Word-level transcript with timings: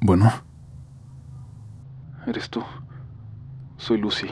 Bueno. 0.00 0.30
Eres 2.26 2.48
tú. 2.50 2.62
Soy 3.76 3.98
Lucy. 3.98 4.28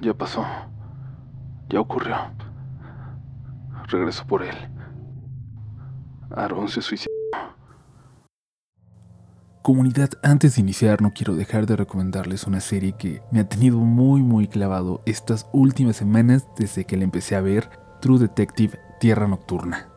Ya 0.00 0.14
pasó. 0.14 0.44
Ya 1.68 1.80
ocurrió. 1.80 2.16
Regreso 3.88 4.26
por 4.26 4.42
él. 4.42 4.56
Aaron 6.30 6.68
se 6.68 6.82
suicidó. 6.82 7.10
Comunidad, 9.62 10.10
antes 10.22 10.54
de 10.56 10.62
iniciar 10.62 11.02
no 11.02 11.12
quiero 11.12 11.34
dejar 11.34 11.66
de 11.66 11.76
recomendarles 11.76 12.44
una 12.44 12.60
serie 12.60 12.92
que 12.92 13.22
me 13.30 13.40
ha 13.40 13.48
tenido 13.48 13.78
muy 13.78 14.22
muy 14.22 14.48
clavado 14.48 15.02
estas 15.06 15.48
últimas 15.52 15.96
semanas 15.96 16.46
desde 16.56 16.84
que 16.86 16.96
la 16.96 17.04
empecé 17.04 17.36
a 17.36 17.40
ver, 17.40 17.68
True 18.00 18.18
Detective 18.18 18.80
Tierra 19.00 19.28
Nocturna. 19.28 19.88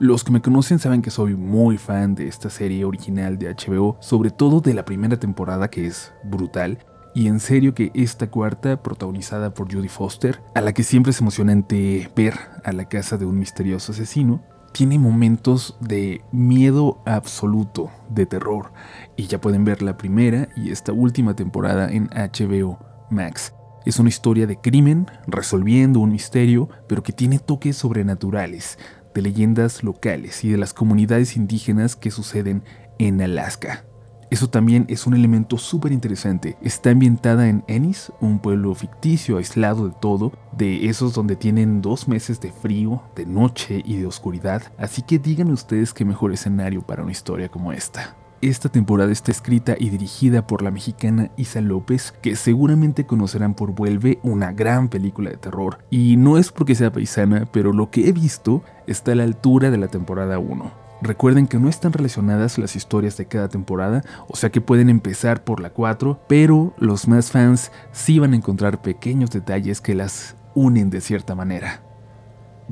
Los 0.00 0.24
que 0.24 0.32
me 0.32 0.40
conocen 0.40 0.78
saben 0.78 1.02
que 1.02 1.10
soy 1.10 1.36
muy 1.36 1.76
fan 1.76 2.14
de 2.14 2.26
esta 2.26 2.48
serie 2.48 2.86
original 2.86 3.36
de 3.38 3.54
HBO, 3.54 3.98
sobre 4.00 4.30
todo 4.30 4.62
de 4.62 4.72
la 4.72 4.86
primera 4.86 5.20
temporada 5.20 5.68
que 5.68 5.84
es 5.86 6.14
brutal, 6.24 6.78
y 7.14 7.26
en 7.26 7.38
serio 7.38 7.74
que 7.74 7.90
esta 7.92 8.30
cuarta, 8.30 8.82
protagonizada 8.82 9.52
por 9.52 9.70
Judy 9.70 9.88
Foster, 9.88 10.40
a 10.54 10.62
la 10.62 10.72
que 10.72 10.84
siempre 10.84 11.10
es 11.10 11.20
emocionante 11.20 12.10
ver 12.16 12.32
a 12.64 12.72
la 12.72 12.86
casa 12.86 13.18
de 13.18 13.26
un 13.26 13.38
misterioso 13.38 13.92
asesino, 13.92 14.42
tiene 14.72 14.98
momentos 14.98 15.76
de 15.82 16.22
miedo 16.32 17.02
absoluto, 17.04 17.90
de 18.08 18.24
terror, 18.24 18.72
y 19.16 19.26
ya 19.26 19.38
pueden 19.38 19.66
ver 19.66 19.82
la 19.82 19.98
primera 19.98 20.48
y 20.56 20.70
esta 20.70 20.94
última 20.94 21.36
temporada 21.36 21.92
en 21.92 22.08
HBO 22.08 22.78
Max. 23.10 23.52
Es 23.84 23.98
una 23.98 24.08
historia 24.08 24.46
de 24.46 24.56
crimen, 24.56 25.06
resolviendo 25.26 26.00
un 26.00 26.12
misterio, 26.12 26.68
pero 26.86 27.02
que 27.02 27.12
tiene 27.12 27.38
toques 27.38 27.76
sobrenaturales, 27.76 28.78
de 29.14 29.22
leyendas 29.22 29.82
locales 29.82 30.44
y 30.44 30.50
de 30.50 30.58
las 30.58 30.74
comunidades 30.74 31.36
indígenas 31.36 31.96
que 31.96 32.10
suceden 32.10 32.62
en 32.98 33.20
Alaska. 33.20 33.84
Eso 34.30 34.48
también 34.48 34.84
es 34.88 35.08
un 35.08 35.14
elemento 35.14 35.58
súper 35.58 35.90
interesante. 35.90 36.56
Está 36.62 36.90
ambientada 36.90 37.48
en 37.48 37.64
Ennis, 37.66 38.12
un 38.20 38.38
pueblo 38.38 38.72
ficticio 38.76 39.38
aislado 39.38 39.88
de 39.88 39.94
todo, 40.00 40.32
de 40.56 40.88
esos 40.88 41.14
donde 41.14 41.34
tienen 41.34 41.82
dos 41.82 42.06
meses 42.06 42.40
de 42.40 42.52
frío, 42.52 43.02
de 43.16 43.26
noche 43.26 43.82
y 43.84 43.96
de 43.96 44.06
oscuridad. 44.06 44.62
Así 44.78 45.02
que 45.02 45.18
digan 45.18 45.50
ustedes 45.50 45.92
qué 45.92 46.04
mejor 46.04 46.32
escenario 46.32 46.82
para 46.82 47.02
una 47.02 47.10
historia 47.10 47.48
como 47.48 47.72
esta. 47.72 48.19
Esta 48.42 48.70
temporada 48.70 49.12
está 49.12 49.30
escrita 49.32 49.76
y 49.78 49.90
dirigida 49.90 50.46
por 50.46 50.62
la 50.62 50.70
mexicana 50.70 51.30
Isa 51.36 51.60
López, 51.60 52.14
que 52.22 52.36
seguramente 52.36 53.04
conocerán 53.04 53.52
por 53.52 53.74
Vuelve, 53.74 54.18
una 54.22 54.52
gran 54.52 54.88
película 54.88 55.28
de 55.28 55.36
terror. 55.36 55.80
Y 55.90 56.16
no 56.16 56.38
es 56.38 56.50
porque 56.50 56.74
sea 56.74 56.90
paisana, 56.90 57.46
pero 57.52 57.74
lo 57.74 57.90
que 57.90 58.08
he 58.08 58.12
visto 58.12 58.62
está 58.86 59.12
a 59.12 59.16
la 59.16 59.24
altura 59.24 59.70
de 59.70 59.76
la 59.76 59.88
temporada 59.88 60.38
1. 60.38 60.72
Recuerden 61.02 61.48
que 61.48 61.58
no 61.58 61.68
están 61.68 61.92
relacionadas 61.92 62.56
las 62.56 62.76
historias 62.76 63.18
de 63.18 63.26
cada 63.26 63.48
temporada, 63.48 64.02
o 64.26 64.36
sea 64.36 64.48
que 64.48 64.62
pueden 64.62 64.88
empezar 64.88 65.44
por 65.44 65.60
la 65.60 65.68
4, 65.68 66.20
pero 66.26 66.72
los 66.78 67.08
más 67.08 67.30
fans 67.30 67.70
sí 67.92 68.18
van 68.20 68.32
a 68.32 68.36
encontrar 68.36 68.80
pequeños 68.80 69.30
detalles 69.30 69.82
que 69.82 69.94
las 69.94 70.34
unen 70.54 70.88
de 70.88 71.02
cierta 71.02 71.34
manera. 71.34 71.82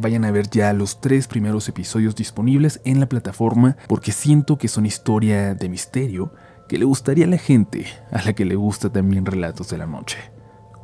Vayan 0.01 0.25
a 0.25 0.31
ver 0.31 0.49
ya 0.49 0.73
los 0.73 1.01
tres 1.01 1.27
primeros 1.27 1.69
episodios 1.69 2.15
disponibles 2.15 2.81
en 2.85 3.01
la 3.01 3.09
plataforma 3.09 3.77
porque 3.89 4.13
siento 4.13 4.57
que 4.57 4.69
son 4.69 4.87
historia 4.87 5.57
de 5.57 5.69
misterio 5.69 6.33
que 6.69 6.79
le 6.79 6.85
gustaría 6.85 7.25
a 7.25 7.29
la 7.29 7.37
gente 7.37 7.85
a 8.13 8.23
la 8.23 8.33
que 8.33 8.45
le 8.45 8.55
gusta 8.55 8.91
también 8.91 9.27
relatos 9.27 9.71
de 9.71 9.79
la 9.79 9.87
noche. 9.87 10.19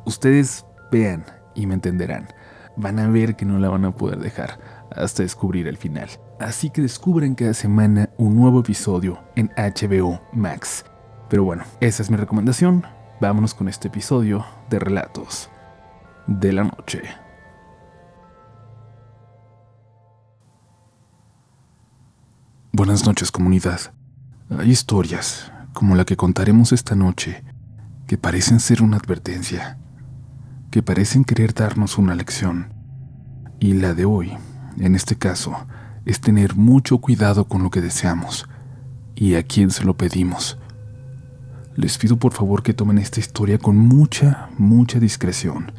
Ustedes 0.03 0.65
vean 0.91 1.23
y 1.55 1.65
me 1.65 1.75
entenderán. 1.75 2.27
Van 2.75 2.99
a 2.99 3.07
ver 3.07 3.37
que 3.37 3.45
no 3.45 3.57
la 3.57 3.69
van 3.69 3.85
a 3.85 3.95
poder 3.95 4.19
dejar 4.19 4.59
hasta 4.91 5.23
descubrir 5.23 5.69
el 5.69 5.77
final. 5.77 6.09
Así 6.41 6.69
que 6.69 6.81
descubren 6.81 7.35
cada 7.35 7.53
semana 7.53 8.09
un 8.17 8.35
nuevo 8.35 8.59
episodio 8.59 9.23
en 9.37 9.49
HBO 9.55 10.19
Max. 10.33 10.83
Pero 11.29 11.45
bueno, 11.45 11.63
esa 11.79 12.03
es 12.03 12.11
mi 12.11 12.17
recomendación. 12.17 12.83
Vámonos 13.21 13.53
con 13.53 13.69
este 13.69 13.87
episodio 13.87 14.45
de 14.69 14.77
Relatos 14.77 15.49
de 16.27 16.51
la 16.51 16.65
Noche. 16.65 17.24
Buenas 22.77 23.05
noches 23.05 23.31
comunidad. 23.31 23.79
Hay 24.49 24.69
historias, 24.69 25.49
como 25.71 25.95
la 25.95 26.03
que 26.03 26.17
contaremos 26.17 26.73
esta 26.73 26.93
noche, 26.93 27.41
que 28.05 28.17
parecen 28.17 28.59
ser 28.59 28.81
una 28.83 28.97
advertencia, 28.97 29.77
que 30.71 30.83
parecen 30.83 31.23
querer 31.23 31.53
darnos 31.53 31.97
una 31.97 32.15
lección. 32.15 32.73
Y 33.61 33.75
la 33.75 33.93
de 33.93 34.03
hoy 34.03 34.37
en 34.79 34.95
este 34.95 35.15
caso, 35.15 35.55
es 36.05 36.19
tener 36.19 36.55
mucho 36.55 36.97
cuidado 36.99 37.45
con 37.45 37.63
lo 37.63 37.69
que 37.69 37.81
deseamos 37.81 38.45
y 39.15 39.35
a 39.35 39.43
quién 39.43 39.71
se 39.71 39.83
lo 39.85 39.95
pedimos. 39.95 40.57
Les 41.75 41.97
pido 41.97 42.17
por 42.17 42.33
favor 42.33 42.61
que 42.61 42.73
tomen 42.73 42.97
esta 42.97 43.19
historia 43.21 43.57
con 43.57 43.77
mucha, 43.77 44.49
mucha 44.57 44.99
discreción 44.99 45.71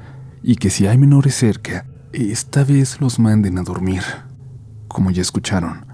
y 0.43 0.57
que 0.57 0.71
si 0.71 0.87
hay 0.87 0.99
menores 0.99 1.35
cerca, 1.35 1.85
esta 2.13 2.65
vez 2.65 3.01
los 3.01 3.19
manden 3.19 3.59
a 3.59 3.63
dormir. 3.63 4.03
Como 4.89 5.11
ya 5.11 5.23
escucharon, 5.23 5.86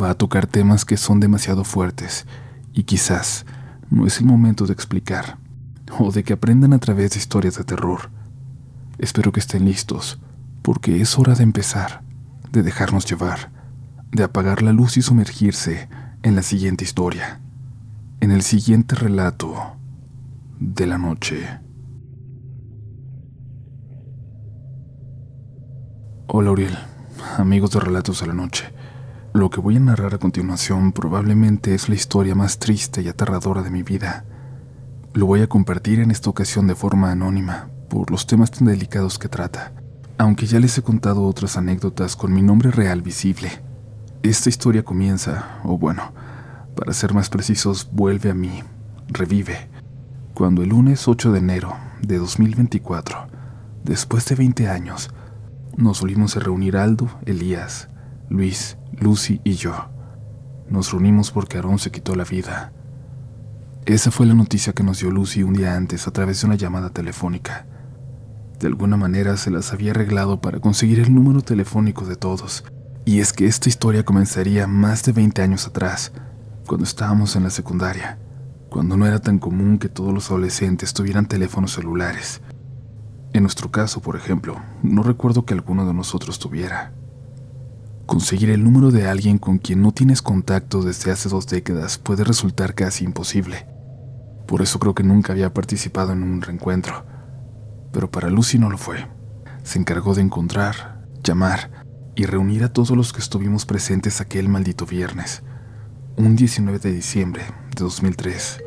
va 0.00 0.10
a 0.10 0.14
tocar 0.14 0.46
temas 0.46 0.84
que 0.84 0.96
son 0.96 1.20
demasiado 1.20 1.64
fuertes 1.64 2.26
y 2.72 2.84
quizás 2.84 3.46
no 3.90 4.06
es 4.06 4.20
el 4.20 4.26
momento 4.26 4.66
de 4.66 4.72
explicar 4.72 5.38
o 5.98 6.12
de 6.12 6.24
que 6.24 6.34
aprendan 6.34 6.72
a 6.72 6.78
través 6.78 7.12
de 7.12 7.18
historias 7.18 7.56
de 7.56 7.64
terror. 7.64 8.10
Espero 8.98 9.32
que 9.32 9.40
estén 9.40 9.64
listos, 9.64 10.18
porque 10.62 11.00
es 11.00 11.18
hora 11.18 11.34
de 11.34 11.44
empezar 11.44 12.02
de 12.52 12.62
dejarnos 12.62 13.04
llevar, 13.04 13.50
de 14.10 14.24
apagar 14.24 14.62
la 14.62 14.72
luz 14.72 14.96
y 14.96 15.02
sumergirse 15.02 15.88
en 16.22 16.34
la 16.34 16.42
siguiente 16.42 16.84
historia, 16.84 17.40
en 18.20 18.30
el 18.30 18.42
siguiente 18.42 18.94
relato 18.94 19.76
de 20.58 20.86
la 20.86 20.98
noche. 20.98 21.46
Hola 26.26 26.50
Uriel, 26.50 26.76
amigos 27.38 27.70
de 27.70 27.80
Relatos 27.80 28.20
de 28.20 28.26
la 28.26 28.34
Noche. 28.34 28.77
Lo 29.38 29.50
que 29.50 29.60
voy 29.60 29.76
a 29.76 29.80
narrar 29.80 30.14
a 30.14 30.18
continuación 30.18 30.90
probablemente 30.90 31.72
es 31.72 31.88
la 31.88 31.94
historia 31.94 32.34
más 32.34 32.58
triste 32.58 33.02
y 33.02 33.08
aterradora 33.08 33.62
de 33.62 33.70
mi 33.70 33.84
vida. 33.84 34.24
Lo 35.14 35.26
voy 35.26 35.42
a 35.42 35.48
compartir 35.48 36.00
en 36.00 36.10
esta 36.10 36.28
ocasión 36.28 36.66
de 36.66 36.74
forma 36.74 37.12
anónima, 37.12 37.68
por 37.88 38.10
los 38.10 38.26
temas 38.26 38.50
tan 38.50 38.66
delicados 38.66 39.16
que 39.16 39.28
trata 39.28 39.72
aunque 40.18 40.46
ya 40.46 40.58
les 40.58 40.76
he 40.76 40.82
contado 40.82 41.22
otras 41.22 41.56
anécdotas 41.56 42.16
con 42.16 42.32
mi 42.34 42.42
nombre 42.42 42.72
real 42.72 43.02
visible. 43.02 43.62
Esta 44.24 44.48
historia 44.48 44.84
comienza, 44.84 45.60
o 45.62 45.78
bueno, 45.78 46.12
para 46.74 46.92
ser 46.92 47.14
más 47.14 47.30
precisos, 47.30 47.88
vuelve 47.92 48.30
a 48.30 48.34
mí, 48.34 48.64
revive, 49.06 49.68
cuando 50.34 50.64
el 50.64 50.70
lunes 50.70 51.06
8 51.06 51.30
de 51.30 51.38
enero 51.38 51.76
de 52.02 52.18
2024, 52.18 53.28
después 53.84 54.26
de 54.26 54.34
20 54.34 54.68
años, 54.68 55.10
nos 55.76 56.00
volvimos 56.00 56.36
a 56.36 56.40
reunir 56.40 56.76
Aldo, 56.76 57.08
Elías, 57.24 57.88
Luis, 58.28 58.76
Lucy 58.92 59.40
y 59.42 59.54
yo. 59.54 59.88
Nos 60.68 60.92
reunimos 60.92 61.30
porque 61.30 61.56
Aarón 61.56 61.78
se 61.78 61.90
quitó 61.90 62.14
la 62.14 62.24
vida. 62.24 62.72
Esa 63.86 64.10
fue 64.10 64.26
la 64.26 64.34
noticia 64.34 64.74
que 64.74 64.82
nos 64.82 65.00
dio 65.00 65.10
Lucy 65.10 65.42
un 65.42 65.54
día 65.54 65.74
antes 65.74 66.06
a 66.06 66.10
través 66.10 66.40
de 66.40 66.46
una 66.46 66.56
llamada 66.56 66.90
telefónica. 66.90 67.66
De 68.60 68.66
alguna 68.66 68.98
manera 68.98 69.38
se 69.38 69.50
las 69.50 69.72
había 69.72 69.92
arreglado 69.92 70.42
para 70.42 70.60
conseguir 70.60 71.00
el 71.00 71.14
número 71.14 71.40
telefónico 71.40 72.04
de 72.04 72.16
todos. 72.16 72.64
Y 73.06 73.20
es 73.20 73.32
que 73.32 73.46
esta 73.46 73.70
historia 73.70 74.04
comenzaría 74.04 74.66
más 74.66 75.04
de 75.04 75.12
20 75.12 75.40
años 75.40 75.66
atrás, 75.66 76.12
cuando 76.66 76.84
estábamos 76.84 77.34
en 77.34 77.44
la 77.44 77.50
secundaria, 77.50 78.18
cuando 78.68 78.98
no 78.98 79.06
era 79.06 79.20
tan 79.20 79.38
común 79.38 79.78
que 79.78 79.88
todos 79.88 80.12
los 80.12 80.30
adolescentes 80.30 80.92
tuvieran 80.92 81.26
teléfonos 81.26 81.72
celulares. 81.72 82.42
En 83.32 83.42
nuestro 83.42 83.70
caso, 83.70 84.02
por 84.02 84.16
ejemplo, 84.16 84.60
no 84.82 85.02
recuerdo 85.02 85.46
que 85.46 85.54
alguno 85.54 85.86
de 85.86 85.94
nosotros 85.94 86.38
tuviera. 86.38 86.92
Conseguir 88.08 88.50
el 88.50 88.64
número 88.64 88.90
de 88.90 89.06
alguien 89.06 89.38
con 89.38 89.58
quien 89.58 89.82
no 89.82 89.92
tienes 89.92 90.20
contacto 90.20 90.82
desde 90.82 91.12
hace 91.12 91.28
dos 91.28 91.46
décadas 91.46 91.96
puede 91.98 92.24
resultar 92.24 92.74
casi 92.74 93.04
imposible. 93.04 93.68
Por 94.48 94.62
eso 94.62 94.80
creo 94.80 94.96
que 94.96 95.04
nunca 95.04 95.32
había 95.32 95.54
participado 95.54 96.12
en 96.12 96.24
un 96.24 96.42
reencuentro 96.42 97.04
pero 97.92 98.10
para 98.10 98.30
Lucy 98.30 98.58
no 98.58 98.70
lo 98.70 98.78
fue. 98.78 99.06
Se 99.62 99.78
encargó 99.78 100.14
de 100.14 100.22
encontrar, 100.22 101.06
llamar 101.22 101.84
y 102.14 102.26
reunir 102.26 102.64
a 102.64 102.72
todos 102.72 102.90
los 102.90 103.12
que 103.12 103.20
estuvimos 103.20 103.66
presentes 103.66 104.20
aquel 104.20 104.48
maldito 104.48 104.86
viernes, 104.86 105.42
un 106.16 106.36
19 106.36 106.78
de 106.78 106.92
diciembre 106.92 107.42
de 107.76 107.84
2003. 107.84 108.60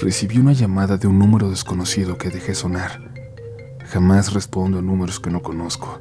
Recibí 0.00 0.38
una 0.38 0.52
llamada 0.52 0.96
de 0.96 1.06
un 1.06 1.18
número 1.18 1.50
desconocido 1.50 2.16
que 2.16 2.30
dejé 2.30 2.54
sonar. 2.54 3.09
Jamás 3.90 4.32
respondo 4.32 4.78
a 4.78 4.82
números 4.82 5.18
que 5.18 5.30
no 5.30 5.42
conozco. 5.42 6.00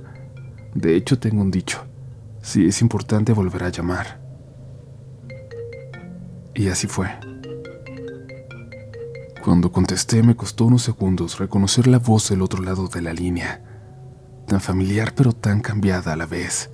De 0.75 0.95
hecho, 0.95 1.17
tengo 1.17 1.41
un 1.41 1.49
dicho. 1.49 1.83
Si 2.39 2.67
es 2.67 2.83
importante 2.83 3.33
volver 3.33 3.63
a 3.63 3.69
llamar. 3.69 4.19
Y 6.53 6.69
así 6.69 6.85
fue. 6.85 7.09
Cuando 9.43 9.71
contesté 9.71 10.21
me 10.21 10.35
costó 10.35 10.65
unos 10.65 10.83
segundos 10.83 11.39
reconocer 11.39 11.87
la 11.87 11.97
voz 11.97 12.29
del 12.29 12.43
otro 12.43 12.61
lado 12.61 12.89
de 12.89 13.01
la 13.01 13.11
línea, 13.11 13.63
tan 14.45 14.61
familiar 14.61 15.13
pero 15.15 15.33
tan 15.33 15.59
cambiada 15.59 16.13
a 16.13 16.15
la 16.15 16.27
vez. 16.27 16.69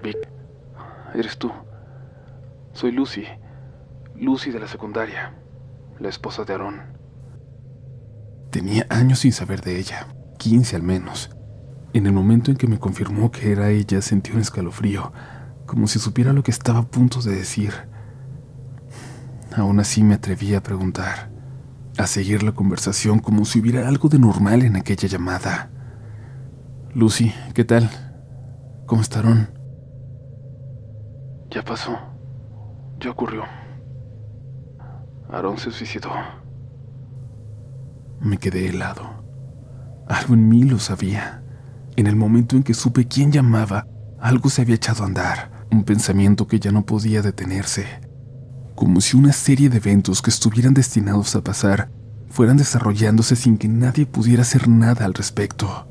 Vic, 0.00 0.28
eres 1.12 1.38
tú. 1.38 1.50
Soy 2.72 2.92
Lucy. 2.92 3.24
Lucy 4.14 4.52
de 4.52 4.60
la 4.60 4.68
secundaria, 4.68 5.34
la 5.98 6.08
esposa 6.08 6.44
de 6.44 6.52
Aarón. 6.52 6.93
Tenía 8.54 8.86
años 8.88 9.18
sin 9.18 9.32
saber 9.32 9.62
de 9.62 9.80
ella, 9.80 10.06
15 10.38 10.76
al 10.76 10.84
menos. 10.84 11.28
En 11.92 12.06
el 12.06 12.12
momento 12.12 12.52
en 12.52 12.56
que 12.56 12.68
me 12.68 12.78
confirmó 12.78 13.32
que 13.32 13.50
era 13.50 13.70
ella, 13.70 14.00
sentí 14.00 14.30
un 14.30 14.38
escalofrío, 14.38 15.12
como 15.66 15.88
si 15.88 15.98
supiera 15.98 16.32
lo 16.32 16.44
que 16.44 16.52
estaba 16.52 16.78
a 16.78 16.86
punto 16.86 17.20
de 17.20 17.34
decir. 17.34 17.72
Aún 19.56 19.80
así 19.80 20.04
me 20.04 20.14
atreví 20.14 20.54
a 20.54 20.62
preguntar, 20.62 21.32
a 21.98 22.06
seguir 22.06 22.44
la 22.44 22.52
conversación 22.52 23.18
como 23.18 23.44
si 23.44 23.58
hubiera 23.58 23.88
algo 23.88 24.08
de 24.08 24.20
normal 24.20 24.62
en 24.62 24.76
aquella 24.76 25.08
llamada. 25.08 25.72
Lucy, 26.94 27.34
¿qué 27.54 27.64
tal? 27.64 27.90
¿Cómo 28.86 29.02
estaron? 29.02 29.50
Ya 31.50 31.64
pasó. 31.64 31.98
Ya 33.00 33.10
ocurrió. 33.10 33.42
Aarón 35.28 35.58
se 35.58 35.72
suicidó. 35.72 36.43
Me 38.24 38.38
quedé 38.38 38.70
helado. 38.70 39.22
Algo 40.08 40.32
en 40.32 40.48
mí 40.48 40.62
lo 40.64 40.78
sabía. 40.78 41.42
En 41.94 42.06
el 42.06 42.16
momento 42.16 42.56
en 42.56 42.62
que 42.62 42.72
supe 42.72 43.06
quién 43.06 43.30
llamaba, 43.30 43.86
algo 44.18 44.48
se 44.48 44.62
había 44.62 44.76
echado 44.76 45.02
a 45.02 45.06
andar, 45.06 45.66
un 45.70 45.84
pensamiento 45.84 46.46
que 46.46 46.58
ya 46.58 46.72
no 46.72 46.86
podía 46.86 47.20
detenerse, 47.20 47.84
como 48.74 49.02
si 49.02 49.18
una 49.18 49.34
serie 49.34 49.68
de 49.68 49.76
eventos 49.76 50.22
que 50.22 50.30
estuvieran 50.30 50.72
destinados 50.72 51.36
a 51.36 51.44
pasar 51.44 51.90
fueran 52.30 52.56
desarrollándose 52.56 53.36
sin 53.36 53.58
que 53.58 53.68
nadie 53.68 54.06
pudiera 54.06 54.40
hacer 54.40 54.68
nada 54.68 55.04
al 55.04 55.12
respecto. 55.12 55.86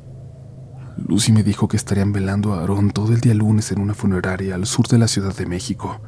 Lucy 0.97 1.31
me 1.31 1.43
dijo 1.43 1.67
que 1.67 1.77
estarían 1.77 2.13
velando 2.13 2.53
a 2.53 2.61
Aarón 2.61 2.89
todo 2.89 3.13
el 3.13 3.21
día 3.21 3.35
lunes 3.35 3.71
en 3.71 3.79
una 3.79 3.93
funeraria 3.93 4.55
al 4.55 4.65
sur 4.65 4.87
de 4.87 4.97
la 4.97 5.07
Ciudad 5.07 5.35
de 5.35 5.45
México. 5.45 6.01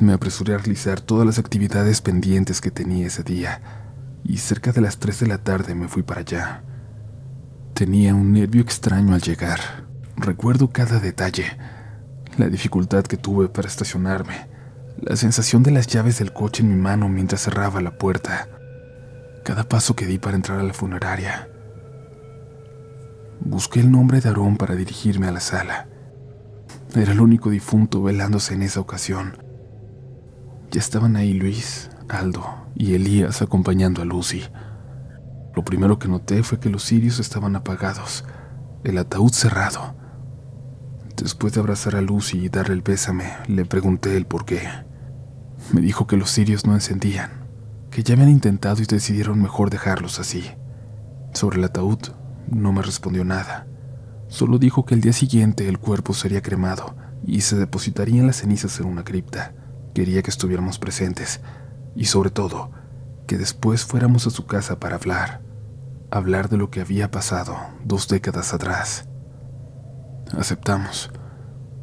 Me 0.00 0.14
apresuré 0.14 0.54
a 0.54 0.58
realizar 0.58 1.00
todas 1.00 1.24
las 1.24 1.38
actividades 1.38 2.00
pendientes 2.00 2.60
que 2.60 2.72
tenía 2.72 3.06
ese 3.06 3.22
día, 3.22 3.81
y 4.24 4.38
cerca 4.38 4.72
de 4.72 4.80
las 4.80 4.98
3 4.98 5.20
de 5.20 5.26
la 5.26 5.38
tarde 5.38 5.74
me 5.74 5.88
fui 5.88 6.02
para 6.02 6.20
allá. 6.20 6.62
Tenía 7.74 8.14
un 8.14 8.32
nervio 8.32 8.62
extraño 8.62 9.14
al 9.14 9.22
llegar. 9.22 9.60
Recuerdo 10.16 10.70
cada 10.70 11.00
detalle. 11.00 11.56
La 12.36 12.48
dificultad 12.48 13.04
que 13.04 13.16
tuve 13.16 13.48
para 13.48 13.68
estacionarme. 13.68 14.48
La 15.00 15.16
sensación 15.16 15.62
de 15.62 15.70
las 15.70 15.86
llaves 15.86 16.18
del 16.18 16.32
coche 16.32 16.62
en 16.62 16.68
mi 16.68 16.76
mano 16.76 17.08
mientras 17.08 17.42
cerraba 17.42 17.80
la 17.80 17.98
puerta. 17.98 18.48
Cada 19.44 19.68
paso 19.68 19.96
que 19.96 20.06
di 20.06 20.18
para 20.18 20.36
entrar 20.36 20.60
a 20.60 20.62
la 20.62 20.74
funeraria. 20.74 21.48
Busqué 23.40 23.80
el 23.80 23.90
nombre 23.90 24.20
de 24.20 24.28
Aarón 24.28 24.56
para 24.56 24.76
dirigirme 24.76 25.26
a 25.26 25.32
la 25.32 25.40
sala. 25.40 25.88
Era 26.94 27.12
el 27.12 27.20
único 27.20 27.50
difunto 27.50 28.02
velándose 28.02 28.54
en 28.54 28.62
esa 28.62 28.80
ocasión. 28.80 29.42
Ya 30.70 30.80
estaban 30.80 31.16
ahí 31.16 31.32
Luis, 31.32 31.90
Aldo 32.12 32.44
y 32.74 32.94
Elías 32.94 33.40
acompañando 33.40 34.02
a 34.02 34.04
Lucy. 34.04 34.42
Lo 35.56 35.64
primero 35.64 35.98
que 35.98 36.08
noté 36.08 36.42
fue 36.42 36.60
que 36.60 36.68
los 36.68 36.84
cirios 36.84 37.18
estaban 37.18 37.56
apagados, 37.56 38.24
el 38.84 38.98
ataúd 38.98 39.32
cerrado. 39.32 39.94
Después 41.16 41.54
de 41.54 41.60
abrazar 41.60 41.96
a 41.96 42.02
Lucy 42.02 42.44
y 42.44 42.48
darle 42.48 42.74
el 42.74 42.82
pésame, 42.82 43.32
le 43.46 43.64
pregunté 43.64 44.16
el 44.16 44.26
por 44.26 44.44
qué. 44.44 44.60
Me 45.72 45.80
dijo 45.80 46.06
que 46.06 46.16
los 46.16 46.30
cirios 46.30 46.66
no 46.66 46.74
encendían, 46.74 47.30
que 47.90 48.02
ya 48.02 48.14
habían 48.14 48.28
intentado 48.28 48.82
y 48.82 48.86
decidieron 48.86 49.40
mejor 49.40 49.70
dejarlos 49.70 50.20
así. 50.20 50.44
Sobre 51.32 51.58
el 51.58 51.64
ataúd 51.64 51.98
no 52.46 52.72
me 52.72 52.82
respondió 52.82 53.24
nada. 53.24 53.66
Solo 54.28 54.58
dijo 54.58 54.84
que 54.84 54.94
el 54.94 55.00
día 55.00 55.12
siguiente 55.12 55.68
el 55.68 55.78
cuerpo 55.78 56.12
sería 56.12 56.42
cremado 56.42 56.94
y 57.24 57.42
se 57.42 57.56
depositarían 57.56 58.26
las 58.26 58.36
cenizas 58.36 58.78
en 58.80 58.86
una 58.86 59.04
cripta. 59.04 59.54
Quería 59.94 60.22
que 60.22 60.30
estuviéramos 60.30 60.78
presentes 60.78 61.40
y 61.94 62.06
sobre 62.06 62.30
todo 62.30 62.70
que 63.26 63.38
después 63.38 63.84
fuéramos 63.84 64.26
a 64.26 64.30
su 64.30 64.46
casa 64.46 64.78
para 64.78 64.96
hablar, 64.96 65.42
hablar 66.10 66.48
de 66.48 66.56
lo 66.56 66.70
que 66.70 66.80
había 66.80 67.10
pasado 67.10 67.56
dos 67.84 68.08
décadas 68.08 68.52
atrás. 68.52 69.08
Aceptamos. 70.36 71.10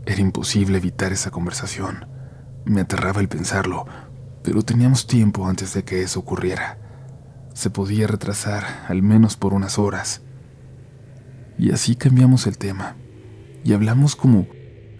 Era 0.05 0.21
imposible 0.21 0.77
evitar 0.77 1.11
esa 1.11 1.31
conversación. 1.31 2.07
Me 2.65 2.81
aterraba 2.81 3.21
el 3.21 3.29
pensarlo, 3.29 3.85
pero 4.43 4.63
teníamos 4.63 5.07
tiempo 5.07 5.47
antes 5.47 5.73
de 5.73 5.83
que 5.83 6.01
eso 6.01 6.19
ocurriera. 6.19 6.77
Se 7.53 7.69
podía 7.69 8.07
retrasar, 8.07 8.63
al 8.87 9.01
menos 9.01 9.35
por 9.35 9.53
unas 9.53 9.77
horas. 9.77 10.21
Y 11.57 11.71
así 11.71 11.95
cambiamos 11.95 12.47
el 12.47 12.57
tema. 12.57 12.95
Y 13.63 13.73
hablamos 13.73 14.15
como, 14.15 14.47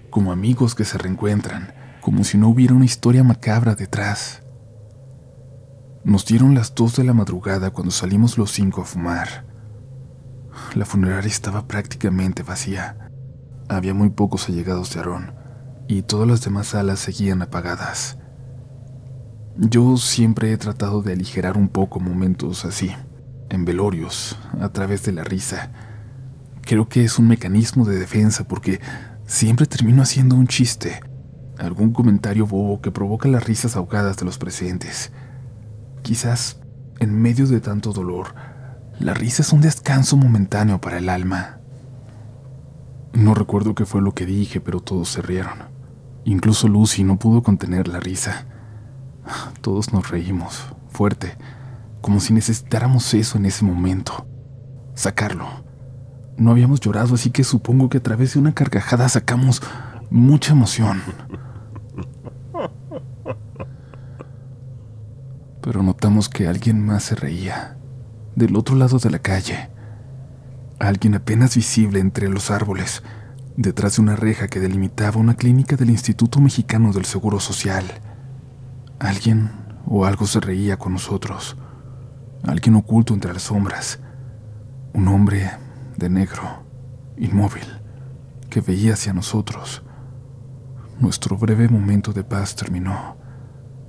como 0.09 0.31
amigos 0.31 0.75
que 0.75 0.85
se 0.85 0.97
reencuentran, 0.97 1.73
como 2.01 2.23
si 2.23 2.37
no 2.37 2.49
hubiera 2.49 2.73
una 2.73 2.85
historia 2.85 3.23
macabra 3.23 3.75
detrás. 3.75 4.43
Nos 6.09 6.25
dieron 6.25 6.55
las 6.55 6.73
dos 6.73 6.95
de 6.95 7.03
la 7.03 7.13
madrugada 7.13 7.69
cuando 7.69 7.91
salimos 7.91 8.39
los 8.39 8.51
cinco 8.51 8.81
a 8.81 8.85
fumar. 8.85 9.45
La 10.73 10.83
funeraria 10.83 11.29
estaba 11.29 11.67
prácticamente 11.67 12.41
vacía. 12.41 13.11
Había 13.67 13.93
muy 13.93 14.09
pocos 14.09 14.49
allegados 14.49 14.91
de 14.91 15.01
Aarón 15.01 15.35
y 15.87 16.01
todas 16.01 16.27
las 16.27 16.41
demás 16.41 16.69
salas 16.69 16.97
seguían 16.97 17.43
apagadas. 17.43 18.17
Yo 19.55 19.97
siempre 19.97 20.51
he 20.51 20.57
tratado 20.57 21.03
de 21.03 21.13
aligerar 21.13 21.57
un 21.57 21.69
poco 21.69 21.99
momentos 21.99 22.65
así, 22.65 22.91
en 23.51 23.63
velorios, 23.65 24.35
a 24.59 24.69
través 24.69 25.03
de 25.03 25.11
la 25.11 25.23
risa. 25.23 25.71
Creo 26.63 26.89
que 26.89 27.03
es 27.03 27.19
un 27.19 27.27
mecanismo 27.27 27.85
de 27.85 27.99
defensa 27.99 28.47
porque 28.47 28.81
siempre 29.27 29.67
termino 29.67 30.01
haciendo 30.01 30.35
un 30.35 30.47
chiste, 30.47 31.01
algún 31.59 31.93
comentario 31.93 32.47
bobo 32.47 32.81
que 32.81 32.89
provoca 32.89 33.29
las 33.29 33.45
risas 33.45 33.75
ahogadas 33.75 34.17
de 34.17 34.25
los 34.25 34.39
presentes. 34.39 35.11
Quizás, 36.01 36.59
en 36.99 37.21
medio 37.21 37.47
de 37.47 37.61
tanto 37.61 37.93
dolor, 37.93 38.35
la 38.99 39.13
risa 39.13 39.41
es 39.41 39.53
un 39.53 39.61
descanso 39.61 40.17
momentáneo 40.17 40.81
para 40.81 40.97
el 40.97 41.09
alma. 41.09 41.59
No 43.13 43.33
recuerdo 43.33 43.75
qué 43.75 43.85
fue 43.85 44.01
lo 44.01 44.13
que 44.13 44.25
dije, 44.25 44.61
pero 44.61 44.79
todos 44.79 45.09
se 45.09 45.21
rieron. 45.21 45.69
Incluso 46.25 46.67
Lucy 46.67 47.03
no 47.03 47.17
pudo 47.17 47.41
contener 47.41 47.87
la 47.87 47.99
risa. 47.99 48.45
Todos 49.61 49.93
nos 49.93 50.09
reímos, 50.09 50.63
fuerte, 50.89 51.37
como 52.01 52.19
si 52.19 52.33
necesitáramos 52.33 53.13
eso 53.13 53.37
en 53.37 53.45
ese 53.45 53.65
momento. 53.65 54.27
Sacarlo. 54.95 55.47
No 56.37 56.51
habíamos 56.51 56.79
llorado, 56.79 57.15
así 57.15 57.31
que 57.31 57.43
supongo 57.43 57.89
que 57.89 57.97
a 57.97 58.03
través 58.03 58.33
de 58.33 58.39
una 58.39 58.53
carcajada 58.53 59.09
sacamos 59.09 59.61
mucha 60.09 60.53
emoción. 60.53 61.01
Pero 65.61 65.83
notamos 65.83 66.29
que 66.29 66.47
alguien 66.47 66.85
más 66.85 67.03
se 67.03 67.15
reía, 67.15 67.77
del 68.35 68.55
otro 68.55 68.75
lado 68.75 68.99
de 68.99 69.09
la 69.09 69.19
calle. 69.19 69.69
Alguien 70.79 71.15
apenas 71.15 71.55
visible 71.55 71.99
entre 71.99 72.29
los 72.29 72.51
árboles, 72.51 73.03
detrás 73.57 73.97
de 73.97 74.01
una 74.01 74.15
reja 74.15 74.47
que 74.47 74.61
delimitaba 74.61 75.19
una 75.19 75.35
clínica 75.35 75.75
del 75.75 75.89
Instituto 75.89 76.39
Mexicano 76.39 76.93
del 76.93 77.05
Seguro 77.05 77.39
Social. 77.39 77.83
Alguien 78.99 79.51
o 79.85 80.05
algo 80.05 80.25
se 80.27 80.39
reía 80.39 80.77
con 80.77 80.93
nosotros. 80.93 81.57
Alguien 82.43 82.75
oculto 82.75 83.13
entre 83.13 83.33
las 83.33 83.43
sombras. 83.43 83.99
Un 84.93 85.09
hombre 85.09 85.51
de 85.97 86.09
negro, 86.09 86.63
inmóvil, 87.17 87.65
que 88.49 88.61
veía 88.61 88.93
hacia 88.93 89.11
nosotros. 89.13 89.83
Nuestro 90.99 91.37
breve 91.37 91.67
momento 91.67 92.13
de 92.13 92.23
paz 92.23 92.55
terminó. 92.55 93.17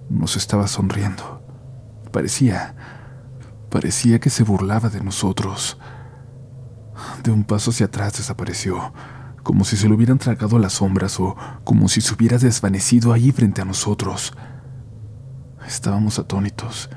Nos 0.09 0.37
estaba 0.37 0.67
sonriendo. 0.67 1.40
Parecía, 2.13 2.75
parecía 3.71 4.19
que 4.19 4.31
se 4.31 4.43
burlaba 4.43 4.89
de 4.89 5.03
nosotros. 5.03 5.79
De 7.23 7.31
un 7.31 7.45
paso 7.45 7.71
hacia 7.71 7.87
atrás 7.87 8.17
desapareció, 8.17 8.93
como 9.43 9.65
si 9.65 9.77
se 9.77 9.89
lo 9.89 9.95
hubieran 9.95 10.19
tragado 10.19 10.59
las 10.59 10.75
sombras 10.75 11.19
o 11.21 11.37
como 11.65 11.89
si 11.89 12.01
se 12.01 12.15
hubiera 12.15 12.39
desvanecido 12.39 13.13
ahí 13.13 13.33
frente 13.33 13.63
a 13.63 13.65
nosotros. 13.65 14.33
Estábamos 15.67 16.19
atónitos, 16.19 16.91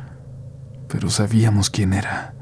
pero 0.88 1.10
sabíamos 1.10 1.70
quién 1.70 1.94
era. 1.94 2.34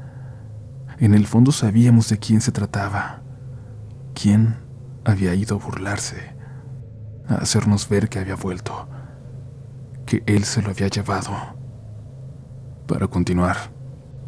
En 0.98 1.14
el 1.14 1.26
fondo 1.26 1.52
sabíamos 1.52 2.08
de 2.08 2.18
quién 2.18 2.40
se 2.40 2.52
trataba, 2.52 3.22
quién 4.14 4.56
había 5.04 5.34
ido 5.34 5.56
a 5.56 5.58
burlarse, 5.58 6.34
a 7.28 7.34
hacernos 7.36 7.88
ver 7.88 8.08
que 8.08 8.18
había 8.18 8.36
vuelto, 8.36 8.88
que 10.06 10.22
él 10.26 10.44
se 10.44 10.62
lo 10.62 10.70
había 10.70 10.88
llevado. 10.88 11.61
Para 12.92 13.06
continuar, 13.06 13.56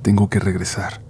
tengo 0.01 0.31
que 0.31 0.41
regresar. 0.41 1.03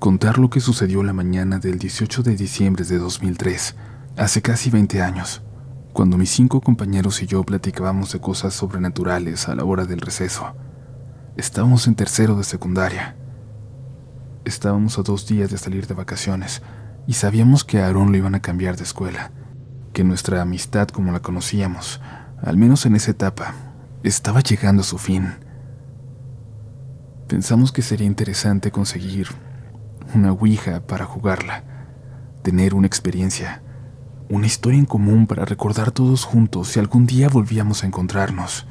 Contar 0.00 0.38
lo 0.38 0.50
que 0.50 0.58
sucedió 0.58 1.04
la 1.04 1.12
mañana 1.12 1.60
del 1.60 1.78
18 1.78 2.24
de 2.24 2.34
diciembre 2.34 2.84
de 2.84 2.98
2003, 2.98 3.76
hace 4.16 4.42
casi 4.42 4.70
20 4.70 5.00
años, 5.00 5.44
cuando 5.92 6.16
mis 6.16 6.30
cinco 6.30 6.60
compañeros 6.60 7.22
y 7.22 7.26
yo 7.26 7.44
platicábamos 7.44 8.12
de 8.12 8.20
cosas 8.20 8.52
sobrenaturales 8.52 9.48
a 9.48 9.54
la 9.54 9.62
hora 9.62 9.84
del 9.84 10.00
receso. 10.00 10.56
Estábamos 11.36 11.86
en 11.86 11.94
tercero 11.94 12.34
de 12.34 12.42
secundaria. 12.42 13.14
Estábamos 14.44 14.98
a 14.98 15.02
dos 15.02 15.28
días 15.28 15.52
de 15.52 15.58
salir 15.58 15.86
de 15.86 15.94
vacaciones 15.94 16.62
y 17.06 17.12
sabíamos 17.12 17.62
que 17.62 17.78
a 17.78 17.86
Aarón 17.86 18.10
lo 18.10 18.18
iban 18.18 18.34
a 18.34 18.42
cambiar 18.42 18.76
de 18.76 18.82
escuela, 18.82 19.30
que 19.92 20.02
nuestra 20.02 20.42
amistad 20.42 20.88
como 20.88 21.12
la 21.12 21.20
conocíamos, 21.20 22.00
al 22.42 22.56
menos 22.56 22.86
en 22.86 22.96
esa 22.96 23.12
etapa, 23.12 23.54
estaba 24.02 24.40
llegando 24.40 24.80
a 24.82 24.84
su 24.84 24.98
fin. 24.98 25.45
Pensamos 27.28 27.72
que 27.72 27.82
sería 27.82 28.06
interesante 28.06 28.70
conseguir 28.70 29.26
una 30.14 30.30
Ouija 30.30 30.86
para 30.86 31.06
jugarla, 31.06 31.64
tener 32.42 32.72
una 32.72 32.86
experiencia, 32.86 33.62
una 34.28 34.46
historia 34.46 34.78
en 34.78 34.84
común 34.84 35.26
para 35.26 35.44
recordar 35.44 35.90
todos 35.90 36.24
juntos 36.24 36.68
si 36.68 36.78
algún 36.78 37.04
día 37.04 37.28
volvíamos 37.28 37.82
a 37.82 37.88
encontrarnos. 37.88 38.68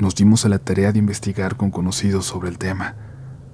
Nos 0.00 0.16
dimos 0.16 0.44
a 0.44 0.48
la 0.48 0.58
tarea 0.58 0.90
de 0.90 0.98
investigar 0.98 1.56
con 1.56 1.70
conocidos 1.70 2.26
sobre 2.26 2.48
el 2.48 2.58
tema. 2.58 2.96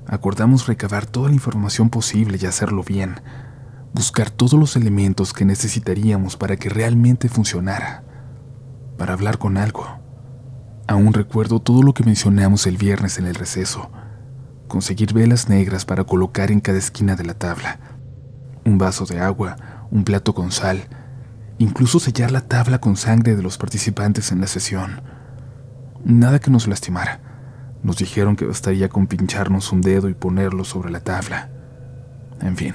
Acordamos 0.07 0.67
recabar 0.67 1.05
toda 1.05 1.29
la 1.29 1.35
información 1.35 1.91
posible 1.91 2.39
y 2.41 2.47
hacerlo 2.47 2.85
bien, 2.85 3.21
buscar 3.93 4.31
todos 4.31 4.59
los 4.59 4.77
elementos 4.77 5.35
que 5.35 5.45
necesitaríamos 5.45 6.39
para 6.39 6.57
que 6.57 6.71
realmente 6.71 7.29
funcionara, 7.29 8.03
para 8.97 9.13
hablar 9.13 9.37
con 9.37 9.59
algo 9.59 10.04
Aún 10.87 11.15
recuerdo 11.15 11.61
todo 11.61 11.83
lo 11.83 11.95
que 11.95 12.05
mencionamos 12.05 12.67
el 12.67 12.77
viernes 12.77 13.19
en 13.19 13.27
el 13.27 13.35
receso. 13.35 13.91
Conseguir 14.69 15.15
velas 15.15 15.49
negras 15.49 15.87
para 15.87 16.05
colocar 16.05 16.51
en 16.51 16.61
cada 16.61 16.79
esquina 16.79 17.17
de 17.17 17.25
la 17.25 17.35
tabla. 17.35 17.79
Un 18.65 18.77
vaso 18.77 19.07
de 19.07 19.19
agua, 19.19 19.57
un 19.91 20.05
plato 20.05 20.35
con 20.35 20.53
sal, 20.53 20.85
incluso 21.59 22.01
sellar 22.01 22.31
la 22.31 22.43
tabla 22.43 22.81
con 22.81 22.97
sangre 22.97 23.35
de 23.35 23.43
los 23.43 23.57
participantes 23.57 24.31
en 24.31 24.41
la 24.43 24.47
sesión. 24.47 25.01
Nada 26.05 26.39
que 26.39 26.51
nos 26.51 26.67
lastimara. 26.67 27.21
Nos 27.83 27.97
dijeron 27.97 28.37
que 28.37 28.45
bastaría 28.45 28.91
con 28.91 29.07
pincharnos 29.07 29.73
un 29.73 29.81
dedo 29.81 30.11
y 30.11 30.15
ponerlo 30.15 30.65
sobre 30.65 30.91
la 30.91 31.01
tabla. 31.01 31.51
En 32.41 32.57
fin, 32.57 32.75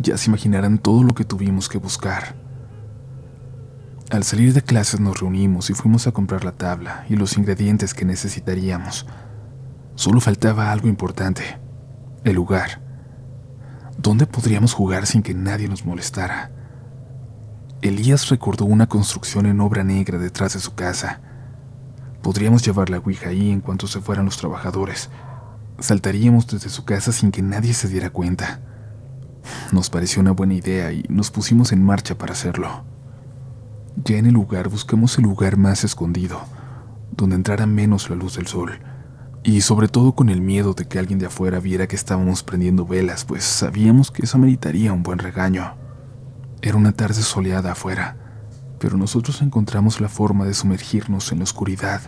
ya 0.00 0.16
se 0.16 0.30
imaginarán 0.30 0.78
todo 0.78 1.02
lo 1.02 1.14
que 1.14 1.24
tuvimos 1.24 1.68
que 1.68 1.78
buscar. 1.78 2.36
Al 4.10 4.24
salir 4.24 4.54
de 4.54 4.62
clases 4.62 5.00
nos 5.00 5.20
reunimos 5.20 5.68
y 5.68 5.74
fuimos 5.74 6.06
a 6.06 6.12
comprar 6.12 6.42
la 6.42 6.52
tabla 6.52 7.04
y 7.10 7.16
los 7.16 7.36
ingredientes 7.36 7.92
que 7.92 8.06
necesitaríamos. 8.06 9.06
Solo 9.96 10.22
faltaba 10.22 10.72
algo 10.72 10.88
importante, 10.88 11.42
el 12.24 12.34
lugar. 12.34 12.80
¿Dónde 13.98 14.24
podríamos 14.26 14.72
jugar 14.72 15.04
sin 15.06 15.22
que 15.22 15.34
nadie 15.34 15.68
nos 15.68 15.84
molestara? 15.84 16.50
Elías 17.82 18.30
recordó 18.30 18.64
una 18.64 18.88
construcción 18.88 19.44
en 19.44 19.60
obra 19.60 19.84
negra 19.84 20.16
detrás 20.16 20.54
de 20.54 20.60
su 20.60 20.74
casa. 20.74 21.20
Podríamos 22.22 22.64
llevar 22.64 22.88
la 22.88 23.00
Ouija 23.00 23.28
ahí 23.28 23.50
en 23.50 23.60
cuanto 23.60 23.86
se 23.86 24.00
fueran 24.00 24.24
los 24.24 24.38
trabajadores. 24.38 25.10
Saltaríamos 25.80 26.46
desde 26.46 26.70
su 26.70 26.86
casa 26.86 27.12
sin 27.12 27.30
que 27.30 27.42
nadie 27.42 27.74
se 27.74 27.88
diera 27.88 28.08
cuenta. 28.08 28.60
Nos 29.70 29.90
pareció 29.90 30.22
una 30.22 30.30
buena 30.30 30.54
idea 30.54 30.92
y 30.92 31.04
nos 31.10 31.30
pusimos 31.30 31.72
en 31.72 31.84
marcha 31.84 32.16
para 32.16 32.32
hacerlo. 32.32 32.84
Ya 34.04 34.16
en 34.16 34.26
el 34.26 34.34
lugar 34.34 34.68
buscamos 34.68 35.18
el 35.18 35.24
lugar 35.24 35.56
más 35.56 35.82
escondido, 35.82 36.40
donde 37.10 37.34
entrara 37.34 37.66
menos 37.66 38.08
la 38.08 38.14
luz 38.14 38.36
del 38.36 38.46
sol, 38.46 38.78
y 39.42 39.60
sobre 39.62 39.88
todo 39.88 40.14
con 40.14 40.28
el 40.28 40.40
miedo 40.40 40.72
de 40.72 40.86
que 40.86 41.00
alguien 41.00 41.18
de 41.18 41.26
afuera 41.26 41.58
viera 41.58 41.88
que 41.88 41.96
estábamos 41.96 42.44
prendiendo 42.44 42.86
velas, 42.86 43.24
pues 43.24 43.42
sabíamos 43.42 44.12
que 44.12 44.24
eso 44.24 44.38
meritaría 44.38 44.92
un 44.92 45.02
buen 45.02 45.18
regaño. 45.18 45.74
Era 46.62 46.76
una 46.76 46.92
tarde 46.92 47.22
soleada 47.22 47.72
afuera, 47.72 48.16
pero 48.78 48.96
nosotros 48.96 49.42
encontramos 49.42 50.00
la 50.00 50.08
forma 50.08 50.44
de 50.44 50.54
sumergirnos 50.54 51.32
en 51.32 51.38
la 51.38 51.44
oscuridad 51.44 52.00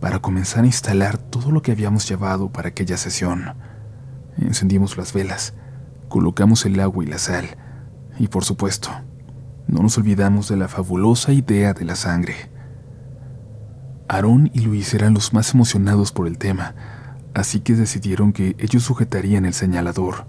para 0.00 0.20
comenzar 0.20 0.64
a 0.64 0.68
instalar 0.68 1.18
todo 1.18 1.50
lo 1.50 1.60
que 1.60 1.72
habíamos 1.72 2.08
llevado 2.08 2.50
para 2.50 2.70
aquella 2.70 2.96
sesión. 2.96 3.52
Encendimos 4.38 4.96
las 4.96 5.12
velas, 5.12 5.52
colocamos 6.08 6.64
el 6.64 6.80
agua 6.80 7.04
y 7.04 7.06
la 7.06 7.18
sal, 7.18 7.58
y 8.18 8.28
por 8.28 8.44
supuesto, 8.44 8.90
no 9.68 9.82
nos 9.82 9.98
olvidamos 9.98 10.48
de 10.48 10.56
la 10.56 10.66
fabulosa 10.66 11.32
idea 11.32 11.74
de 11.74 11.84
la 11.84 11.94
sangre. 11.94 12.34
Aarón 14.08 14.50
y 14.54 14.60
Luis 14.60 14.94
eran 14.94 15.12
los 15.12 15.34
más 15.34 15.52
emocionados 15.52 16.10
por 16.10 16.26
el 16.26 16.38
tema, 16.38 16.74
así 17.34 17.60
que 17.60 17.74
decidieron 17.74 18.32
que 18.32 18.56
ellos 18.58 18.82
sujetarían 18.82 19.44
el 19.44 19.52
señalador. 19.52 20.26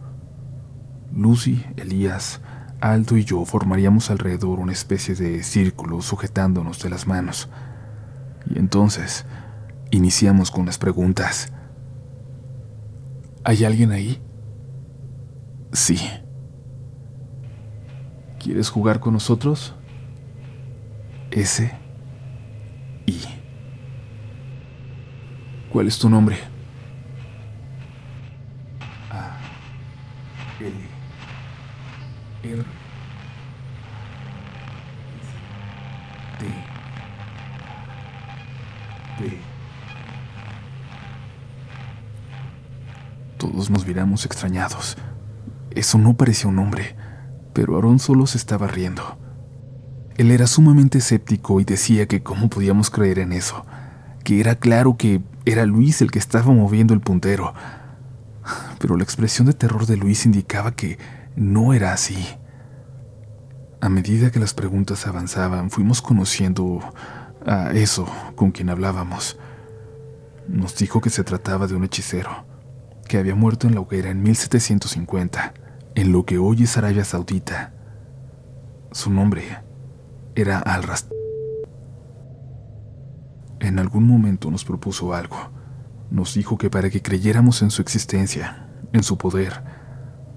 Lucy, 1.16 1.66
Elías, 1.78 2.42
Aldo 2.82 3.18
y 3.18 3.24
yo 3.24 3.44
formaríamos 3.46 4.12
alrededor 4.12 4.60
una 4.60 4.74
especie 4.74 5.16
de 5.16 5.44
círculo 5.44 6.02
sujetándonos 6.02 6.82
de 6.84 6.90
las 6.90 7.08
manos. 7.08 7.50
Y 8.46 8.60
entonces 8.60 9.26
iniciamos 9.92 10.52
con 10.52 10.66
las 10.66 10.78
preguntas. 10.78 11.52
¿Hay 13.46 13.64
alguien 13.64 13.92
ahí? 13.92 14.22
Sí. 15.72 16.00
¿Quieres 18.40 18.70
jugar 18.70 19.02
con 19.02 19.14
nosotros? 19.14 19.74
S. 21.30 21.72
I. 23.06 23.20
¿Cuál 25.70 25.88
es 25.88 26.00
tu 26.00 26.10
nombre? 26.10 26.38
A. 29.12 29.38
L. 30.62 30.72
R. 32.44 32.64
T. 36.40 36.46
P. 39.20 39.38
Todos 43.38 43.70
nos 43.70 43.86
miramos 43.86 44.26
extrañados. 44.26 44.98
Eso 45.72 45.98
no 45.98 46.16
parecía 46.16 46.50
un 46.50 46.56
nombre 46.56 46.96
pero 47.60 47.76
Aarón 47.76 48.00
solo 48.00 48.26
se 48.26 48.38
estaba 48.38 48.68
riendo. 48.68 49.18
Él 50.16 50.32
era 50.32 50.48
sumamente 50.48 51.00
escéptico 51.00 51.60
y 51.60 51.66
decía 51.66 52.08
que 52.08 52.24
cómo 52.24 52.50
podíamos 52.50 52.90
creer 52.90 53.20
en 53.20 53.34
eso, 53.34 53.66
que 54.24 54.40
era 54.40 54.56
claro 54.56 54.96
que 54.96 55.20
era 55.44 55.66
Luis 55.66 56.02
el 56.02 56.10
que 56.10 56.20
estaba 56.20 56.54
moviendo 56.54 56.94
el 56.94 57.02
puntero. 57.02 57.54
Pero 58.80 58.96
la 58.96 59.04
expresión 59.04 59.46
de 59.46 59.52
terror 59.52 59.88
de 59.88 59.98
Luis 59.98 60.26
indicaba 60.26 60.72
que 60.72 61.00
no 61.36 61.74
era 61.74 61.92
así. 61.92 62.26
A 63.82 63.90
medida 63.90 64.32
que 64.32 64.40
las 64.40 64.54
preguntas 64.54 65.06
avanzaban, 65.06 65.70
fuimos 65.70 66.02
conociendo 66.02 66.80
a 67.46 67.72
eso 67.72 68.08
con 68.38 68.52
quien 68.52 68.70
hablábamos. 68.70 69.38
Nos 70.48 70.78
dijo 70.78 71.02
que 71.02 71.10
se 71.10 71.26
trataba 71.26 71.68
de 71.68 71.76
un 71.76 71.84
hechicero, 71.84 72.46
que 73.10 73.18
había 73.18 73.36
muerto 73.36 73.68
en 73.68 73.76
la 73.76 73.82
hoguera 73.82 74.12
en 74.12 74.24
1750 74.24 75.56
en 75.96 76.12
lo 76.12 76.26
que 76.26 76.38
hoy 76.38 76.64
es 76.64 76.78
Arabia 76.78 77.04
Saudita. 77.04 77.74
Su 78.92 79.12
nombre 79.12 79.44
era 80.36 80.60
Al-Rast. 80.60 81.12
En 83.60 83.80
algún 83.80 84.08
momento 84.08 84.52
nos 84.52 84.64
propuso 84.64 85.14
algo. 85.14 85.52
Nos 86.12 86.34
dijo 86.34 86.58
que 86.58 86.70
para 86.70 86.90
que 86.90 87.02
creyéramos 87.02 87.62
en 87.62 87.72
su 87.72 87.82
existencia, 87.82 88.68
en 88.94 89.04
su 89.04 89.18
poder, 89.18 89.62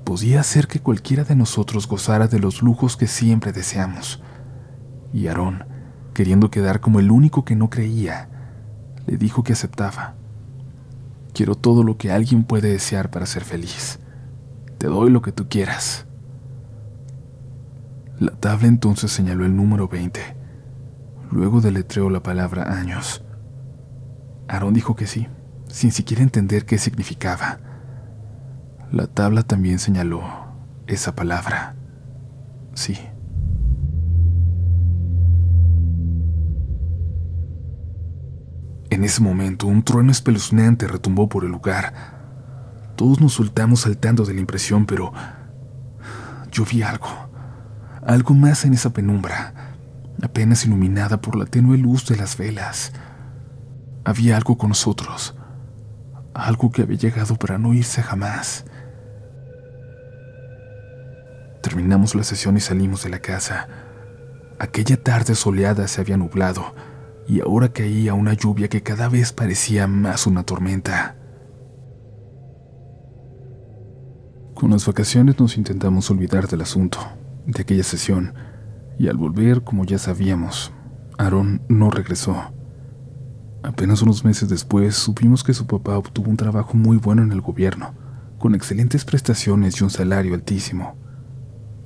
podía 0.04 0.40
hacer 0.40 0.66
que 0.66 0.80
cualquiera 0.80 1.24
de 1.24 1.36
nosotros 1.36 1.86
gozara 1.86 2.26
de 2.26 2.38
los 2.38 2.62
lujos 2.62 2.96
que 2.96 3.06
siempre 3.06 3.52
deseamos. 3.52 4.22
Y 5.12 5.28
Aarón, 5.28 5.64
queriendo 6.14 6.50
quedar 6.50 6.80
como 6.80 7.00
el 7.00 7.10
único 7.10 7.44
que 7.44 7.56
no 7.56 7.70
creía, 7.70 8.28
le 9.06 9.16
dijo 9.16 9.42
que 9.44 9.52
aceptaba. 9.52 10.14
Quiero 11.32 11.54
todo 11.54 11.82
lo 11.82 11.96
que 11.96 12.10
alguien 12.10 12.44
puede 12.44 12.70
desear 12.70 13.10
para 13.10 13.26
ser 13.26 13.44
feliz. 13.44 13.98
Te 14.82 14.88
doy 14.88 15.10
lo 15.10 15.22
que 15.22 15.30
tú 15.30 15.48
quieras. 15.48 16.06
La 18.18 18.32
tabla 18.32 18.66
entonces 18.66 19.12
señaló 19.12 19.44
el 19.44 19.54
número 19.54 19.86
20. 19.86 20.20
Luego 21.30 21.60
deletreó 21.60 22.10
la 22.10 22.24
palabra 22.24 22.64
años. 22.76 23.24
Aarón 24.48 24.74
dijo 24.74 24.96
que 24.96 25.06
sí, 25.06 25.28
sin 25.68 25.92
siquiera 25.92 26.24
entender 26.24 26.66
qué 26.66 26.78
significaba. 26.78 27.60
La 28.90 29.06
tabla 29.06 29.44
también 29.44 29.78
señaló 29.78 30.24
esa 30.88 31.14
palabra. 31.14 31.76
Sí. 32.74 32.98
En 38.90 39.04
ese 39.04 39.22
momento, 39.22 39.68
un 39.68 39.84
trueno 39.84 40.10
espeluznante 40.10 40.88
retumbó 40.88 41.28
por 41.28 41.44
el 41.44 41.52
lugar 41.52 42.11
todos 43.02 43.20
nos 43.20 43.32
soltamos 43.32 43.80
saltando 43.80 44.24
de 44.24 44.32
la 44.32 44.38
impresión, 44.38 44.86
pero 44.86 45.12
yo 46.52 46.64
vi 46.64 46.82
algo, 46.82 47.08
algo 48.06 48.32
más 48.32 48.64
en 48.64 48.74
esa 48.74 48.92
penumbra, 48.92 49.74
apenas 50.22 50.64
iluminada 50.64 51.20
por 51.20 51.34
la 51.34 51.44
tenue 51.46 51.78
luz 51.78 52.06
de 52.06 52.14
las 52.14 52.36
velas. 52.36 52.92
Había 54.04 54.36
algo 54.36 54.56
con 54.56 54.68
nosotros, 54.68 55.34
algo 56.32 56.70
que 56.70 56.82
había 56.82 56.96
llegado 56.96 57.34
para 57.34 57.58
no 57.58 57.74
irse 57.74 58.04
jamás. 58.04 58.66
Terminamos 61.60 62.14
la 62.14 62.22
sesión 62.22 62.56
y 62.56 62.60
salimos 62.60 63.02
de 63.02 63.10
la 63.10 63.18
casa. 63.18 63.66
Aquella 64.60 65.02
tarde 65.02 65.34
soleada 65.34 65.88
se 65.88 66.00
había 66.00 66.16
nublado 66.16 66.72
y 67.26 67.40
ahora 67.40 67.72
caía 67.72 68.14
una 68.14 68.34
lluvia 68.34 68.68
que 68.68 68.84
cada 68.84 69.08
vez 69.08 69.32
parecía 69.32 69.88
más 69.88 70.28
una 70.28 70.44
tormenta. 70.44 71.16
Con 74.62 74.70
las 74.70 74.86
vacaciones 74.86 75.40
nos 75.40 75.56
intentamos 75.56 76.08
olvidar 76.12 76.46
del 76.46 76.60
asunto, 76.60 77.00
de 77.48 77.62
aquella 77.62 77.82
sesión, 77.82 78.32
Y 78.96 79.08
al 79.08 79.16
volver, 79.16 79.64
como 79.64 79.84
ya 79.84 79.98
sabíamos, 79.98 80.72
Aaron 81.18 81.62
no 81.68 81.90
regresó. 81.90 82.36
Apenas 83.64 84.02
unos 84.02 84.24
meses 84.24 84.48
después 84.48 84.94
supimos 84.94 85.42
que 85.42 85.52
su 85.52 85.66
papá 85.66 85.98
obtuvo 85.98 86.30
un 86.30 86.36
trabajo 86.36 86.76
muy 86.76 86.96
bueno 86.96 87.24
en 87.24 87.32
el 87.32 87.40
gobierno, 87.40 87.92
con 88.38 88.54
excelentes 88.54 89.04
prestaciones 89.04 89.80
y 89.80 89.82
un 89.82 89.90
salario 89.90 90.32
altísimo. 90.32 90.94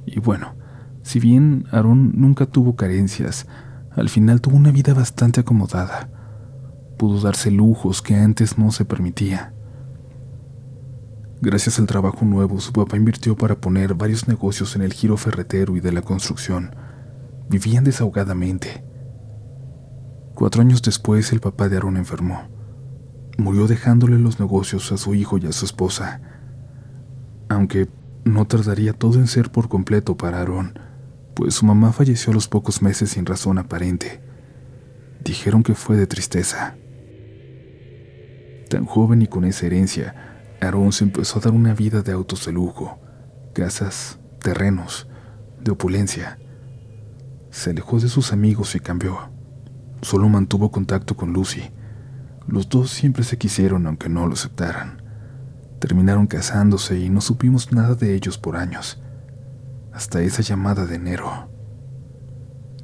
Y 0.05 0.21
bueno, 0.21 0.55
si 1.01 1.19
bien 1.19 1.65
Aaron 1.71 2.13
nunca 2.15 2.45
tuvo 2.45 2.77
carencias, 2.77 3.47
al 3.91 4.11
final 4.11 4.43
tuvo 4.43 4.59
una 4.59 4.71
vida 4.71 4.93
bastante 4.93 5.41
acomodada. 5.41 6.11
Pudo 6.99 7.23
darse 7.23 7.51
lujos 7.51 8.03
que 8.03 8.17
antes 8.17 8.59
no 8.59 8.71
se 8.71 8.85
permitía. 8.85 9.55
Gracias 11.41 11.79
al 11.79 11.87
trabajo 11.87 12.25
nuevo, 12.25 12.61
su 12.61 12.73
papá 12.73 12.97
invirtió 12.97 13.37
para 13.37 13.57
poner 13.57 13.93
varios 13.93 14.27
negocios 14.27 14.75
en 14.75 14.83
el 14.83 14.95
giro 14.95 15.19
ferretero 15.19 15.77
y 15.77 15.81
de 15.81 15.93
la 15.93 16.01
construcción. 16.01 16.75
Vivían 17.51 17.85
desahogadamente. 17.85 18.83
Cuatro 20.35 20.63
años 20.63 20.81
después, 20.81 21.33
el 21.33 21.41
papá 21.41 21.69
de 21.69 21.77
Aaron 21.77 21.99
enfermó. 21.99 22.49
Murió 23.37 23.67
dejándole 23.67 24.19
los 24.19 24.41
negocios 24.41 24.91
a 24.93 24.97
su 24.97 25.15
hijo 25.15 25.37
y 25.37 25.47
a 25.47 25.53
su 25.53 25.67
esposa. 25.67 26.23
Aunque 27.51 27.89
no 28.25 28.47
tardaría 28.47 28.95
todo 28.95 29.19
en 29.19 29.27
ser 29.27 29.51
por 29.51 29.69
completo 29.69 30.17
para 30.17 30.41
Aaron, 30.41 30.79
pues 31.35 31.55
su 31.55 31.67
mamá 31.67 31.93
falleció 31.93 32.31
a 32.31 32.35
los 32.35 32.49
pocos 32.49 32.81
meses 32.81 33.11
sin 33.11 33.27
razón 33.27 33.59
aparente. 33.59 34.23
Dijeron 35.23 35.63
que 35.63 35.75
fue 35.75 35.97
de 35.97 36.07
tristeza. 36.07 36.77
Tan 38.71 38.87
joven 38.87 39.21
y 39.21 39.27
con 39.27 39.45
esa 39.45 39.67
herencia, 39.67 40.36
Aaron 40.61 40.93
se 40.93 41.05
empezó 41.05 41.39
a 41.39 41.43
dar 41.43 41.53
una 41.53 41.75
vida 41.75 42.03
de 42.03 42.13
autos 42.13 42.47
de 42.47 42.53
lujo, 42.53 42.99
casas, 43.53 44.19
terrenos, 44.41 45.07
de 45.63 45.71
opulencia. 45.73 46.39
Se 47.51 47.71
alejó 47.71 48.01
de 48.01 48.09
sus 48.09 48.33
amigos 48.33 48.75
y 48.75 48.81
cambió. 48.81 49.31
Solo 50.03 50.29
mantuvo 50.29 50.71
contacto 50.71 51.17
con 51.17 51.33
Lucy. 51.33 51.71
Los 52.47 52.69
dos 52.69 52.91
siempre 52.91 53.25
se 53.25 53.39
quisieron 53.39 53.87
aunque 53.87 54.09
no 54.09 54.27
lo 54.27 54.35
aceptaran. 54.35 55.03
Terminaron 55.79 56.27
casándose 56.27 56.99
y 56.99 57.11
no 57.11 57.21
supimos 57.21 57.73
nada 57.73 57.95
de 57.95 58.15
ellos 58.15 58.39
por 58.39 58.57
años, 58.57 59.03
hasta 59.93 60.23
esa 60.23 60.43
llamada 60.43 60.87
de 60.87 60.97
enero. 60.97 61.51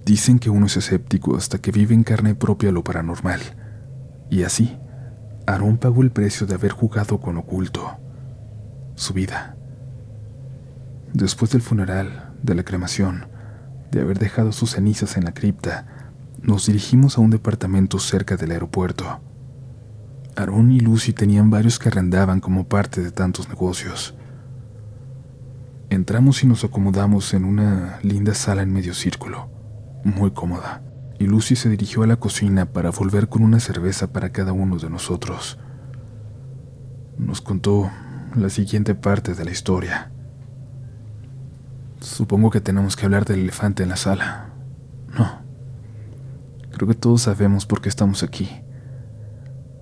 Dicen 0.05 0.38
que 0.38 0.50
uno 0.50 0.67
es 0.67 0.76
escéptico 0.76 1.37
hasta 1.37 1.59
que 1.59 1.71
vive 1.71 1.95
en 1.95 2.02
carne 2.02 2.35
propia 2.35 2.73
lo 2.73 2.85
paranormal, 2.85 3.41
y 4.31 4.43
así 4.43 4.76
Aarón 5.47 5.79
pagó 5.79 6.03
el 6.03 6.11
precio 6.11 6.47
de 6.47 6.55
haber 6.55 6.71
jugado 6.71 7.19
con 7.19 7.37
oculto, 7.37 7.97
su 8.95 9.13
vida. 9.13 9.57
Después 11.13 11.51
del 11.51 11.63
funeral, 11.63 12.33
de 12.43 12.55
la 12.55 12.63
cremación, 12.63 13.27
de 13.91 14.01
haber 14.01 14.19
dejado 14.19 14.53
sus 14.53 14.73
cenizas 14.73 15.17
en 15.17 15.25
la 15.25 15.35
cripta, 15.35 15.87
nos 16.41 16.67
dirigimos 16.67 17.19
a 17.19 17.21
un 17.21 17.31
departamento 17.31 17.99
cerca 17.99 18.37
del 18.37 18.53
aeropuerto. 18.53 19.21
Aarón 20.37 20.73
y 20.73 20.81
Lucy 20.81 21.13
tenían 21.13 21.51
varios 21.51 21.79
que 21.79 21.89
arrendaban 21.89 22.41
como 22.41 22.69
parte 22.69 23.03
de 23.03 23.11
tantos 23.11 23.49
negocios. 23.49 24.15
Entramos 25.91 26.43
y 26.43 26.47
nos 26.47 26.65
acomodamos 26.65 27.35
en 27.35 27.45
una 27.45 27.99
linda 28.03 28.35
sala 28.35 28.63
en 28.63 28.73
medio 28.73 28.95
círculo, 28.95 29.51
muy 30.05 30.31
cómoda 30.31 30.83
y 31.23 31.26
Lucy 31.26 31.55
se 31.55 31.69
dirigió 31.69 32.02
a 32.02 32.09
la 32.09 32.17
cocina 32.17 32.67
para 32.67 32.91
volver 32.91 33.29
con 33.29 33.45
una 33.45 33.61
cerveza 33.61 34.12
para 34.12 34.33
cada 34.33 34.52
uno 34.52 34.76
de 34.79 34.91
nosotros. 34.91 35.57
Nos 37.17 37.41
contó 37.41 37.93
la 38.35 38.50
siguiente 38.50 38.97
parte 38.97 39.35
de 39.35 39.45
la 39.45 39.52
historia. 39.52 40.11
Supongo 42.00 42.50
que 42.50 42.61
tenemos 42.61 42.97
que 42.97 43.05
hablar 43.05 43.25
del 43.25 43.38
elefante 43.38 43.85
en 43.85 43.91
la 43.91 43.97
sala. 43.97 44.50
No. 45.17 45.43
Creo 46.73 46.88
que 46.88 46.97
todos 46.97 47.23
sabemos 47.23 47.66
por 47.66 47.81
qué 47.81 47.88
estamos 47.88 48.25
aquí. 48.25 48.51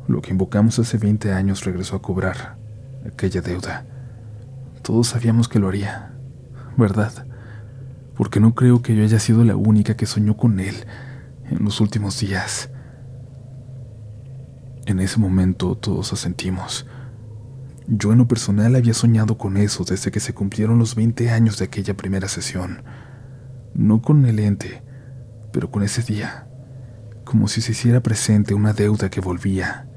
Lo 0.08 0.20
que 0.20 0.32
invocamos 0.32 0.78
hace 0.78 0.98
20 0.98 1.32
años 1.32 1.64
regresó 1.64 1.96
a 1.96 2.02
cobrar 2.02 2.58
aquella 3.10 3.40
deuda. 3.40 3.86
Todos 4.82 5.08
sabíamos 5.08 5.48
que 5.48 5.58
lo 5.58 5.68
haría, 5.68 6.12
¿verdad? 6.76 7.26
Porque 8.14 8.40
no 8.40 8.54
creo 8.54 8.82
que 8.82 8.94
yo 8.94 9.02
haya 9.04 9.18
sido 9.18 9.42
la 9.42 9.56
única 9.56 9.96
que 9.96 10.04
soñó 10.04 10.36
con 10.36 10.60
él 10.60 10.84
en 11.50 11.64
los 11.64 11.80
últimos 11.80 12.20
días. 12.20 12.70
En 14.86 15.00
ese 15.00 15.18
momento 15.18 15.76
todos 15.76 16.12
asentimos. 16.12 16.86
Yo 17.86 18.12
en 18.12 18.18
lo 18.18 18.28
personal 18.28 18.76
había 18.76 18.94
soñado 18.94 19.36
con 19.36 19.56
eso 19.56 19.84
desde 19.84 20.10
que 20.10 20.20
se 20.20 20.32
cumplieron 20.32 20.78
los 20.78 20.94
20 20.94 21.30
años 21.30 21.58
de 21.58 21.64
aquella 21.64 21.96
primera 21.96 22.28
sesión. 22.28 22.82
No 23.74 24.00
con 24.00 24.24
el 24.26 24.38
ente, 24.38 24.82
pero 25.52 25.70
con 25.70 25.82
ese 25.82 26.02
día, 26.02 26.46
como 27.24 27.48
si 27.48 27.60
se 27.60 27.72
hiciera 27.72 28.00
presente 28.00 28.54
una 28.54 28.72
deuda 28.72 29.10
que 29.10 29.20
volvía. 29.20 29.88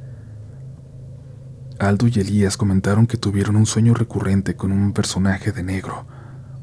Aldo 1.80 2.08
y 2.08 2.20
Elías 2.20 2.58
comentaron 2.58 3.08
que 3.08 3.18
tuvieron 3.18 3.56
un 3.56 3.66
sueño 3.66 3.94
recurrente 3.94 4.56
con 4.56 4.72
un 4.72 4.94
personaje 4.94 5.52
de 5.52 5.64
negro, 5.64 6.08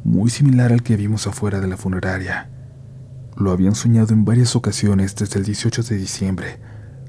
muy 0.04 0.30
similar 0.30 0.72
al 0.72 0.82
que 0.82 0.96
vimos 0.96 1.26
afuera 1.26 1.60
de 1.60 1.68
la 1.68 1.76
funeraria. 1.76 2.50
Lo 3.40 3.52
habían 3.52 3.74
soñado 3.74 4.12
en 4.12 4.26
varias 4.26 4.54
ocasiones 4.54 5.16
desde 5.16 5.38
el 5.38 5.46
18 5.46 5.82
de 5.84 5.96
diciembre 5.96 6.60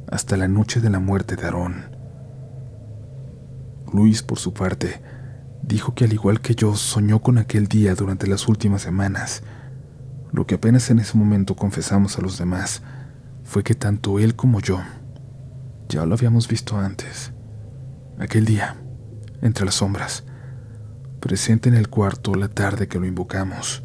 hasta 0.10 0.38
la 0.38 0.48
noche 0.48 0.80
de 0.80 0.90
la 0.90 1.00
muerte 1.00 1.36
de 1.36 1.44
Aarón. 1.44 1.92
Luis, 3.92 4.24
por 4.24 4.40
su 4.40 4.54
parte, 4.54 5.02
dijo 5.62 5.94
que 5.94 6.06
al 6.06 6.14
igual 6.14 6.40
que 6.40 6.56
yo 6.56 6.78
soñó 6.78 7.20
con 7.22 7.38
aquel 7.38 7.68
día 7.68 7.96
durante 7.96 8.28
las 8.28 8.48
últimas 8.48 8.82
semanas. 8.82 9.44
Lo 10.32 10.48
que 10.48 10.56
apenas 10.56 10.90
en 10.90 11.00
ese 11.00 11.18
momento 11.18 11.58
confesamos 11.58 12.18
a 12.18 12.22
los 12.22 12.38
demás 12.38 12.82
fue 13.44 13.62
que 13.62 13.76
tanto 13.76 14.18
él 14.18 14.38
como 14.38 14.62
yo 14.62 14.80
ya 15.90 16.06
lo 16.06 16.16
habíamos 16.16 16.48
visto 16.48 16.78
antes. 16.78 17.34
Aquel 18.18 18.46
día, 18.46 18.78
entre 19.42 19.66
las 19.66 19.76
sombras, 19.76 20.24
presente 21.20 21.68
en 21.68 21.76
el 21.76 21.90
cuarto 21.90 22.36
la 22.36 22.48
tarde 22.48 22.88
que 22.88 23.00
lo 23.00 23.06
invocamos. 23.06 23.84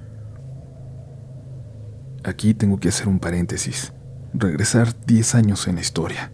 Aquí 2.27 2.55
tengo 2.55 2.81
que 2.81 2.89
hacer 2.89 3.07
un 3.07 3.21
paréntesis, 3.21 3.93
regresar 4.35 4.97
10 5.07 5.37
años 5.37 5.69
en 5.69 5.77
la 5.77 5.81
historia, 5.81 6.33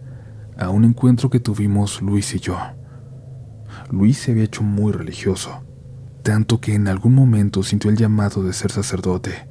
a 0.57 0.71
un 0.71 0.85
encuentro 0.85 1.29
que 1.29 1.39
tuvimos 1.39 2.01
Luis 2.01 2.33
y 2.33 2.39
yo. 2.39 2.57
Luis 3.91 4.17
se 4.17 4.31
había 4.31 4.45
hecho 4.45 4.63
muy 4.63 4.91
religioso, 4.91 5.63
tanto 6.23 6.59
que 6.59 6.73
en 6.73 6.87
algún 6.87 7.13
momento 7.13 7.61
sintió 7.61 7.91
el 7.91 7.97
llamado 7.97 8.41
de 8.41 8.53
ser 8.53 8.71
sacerdote. 8.71 9.47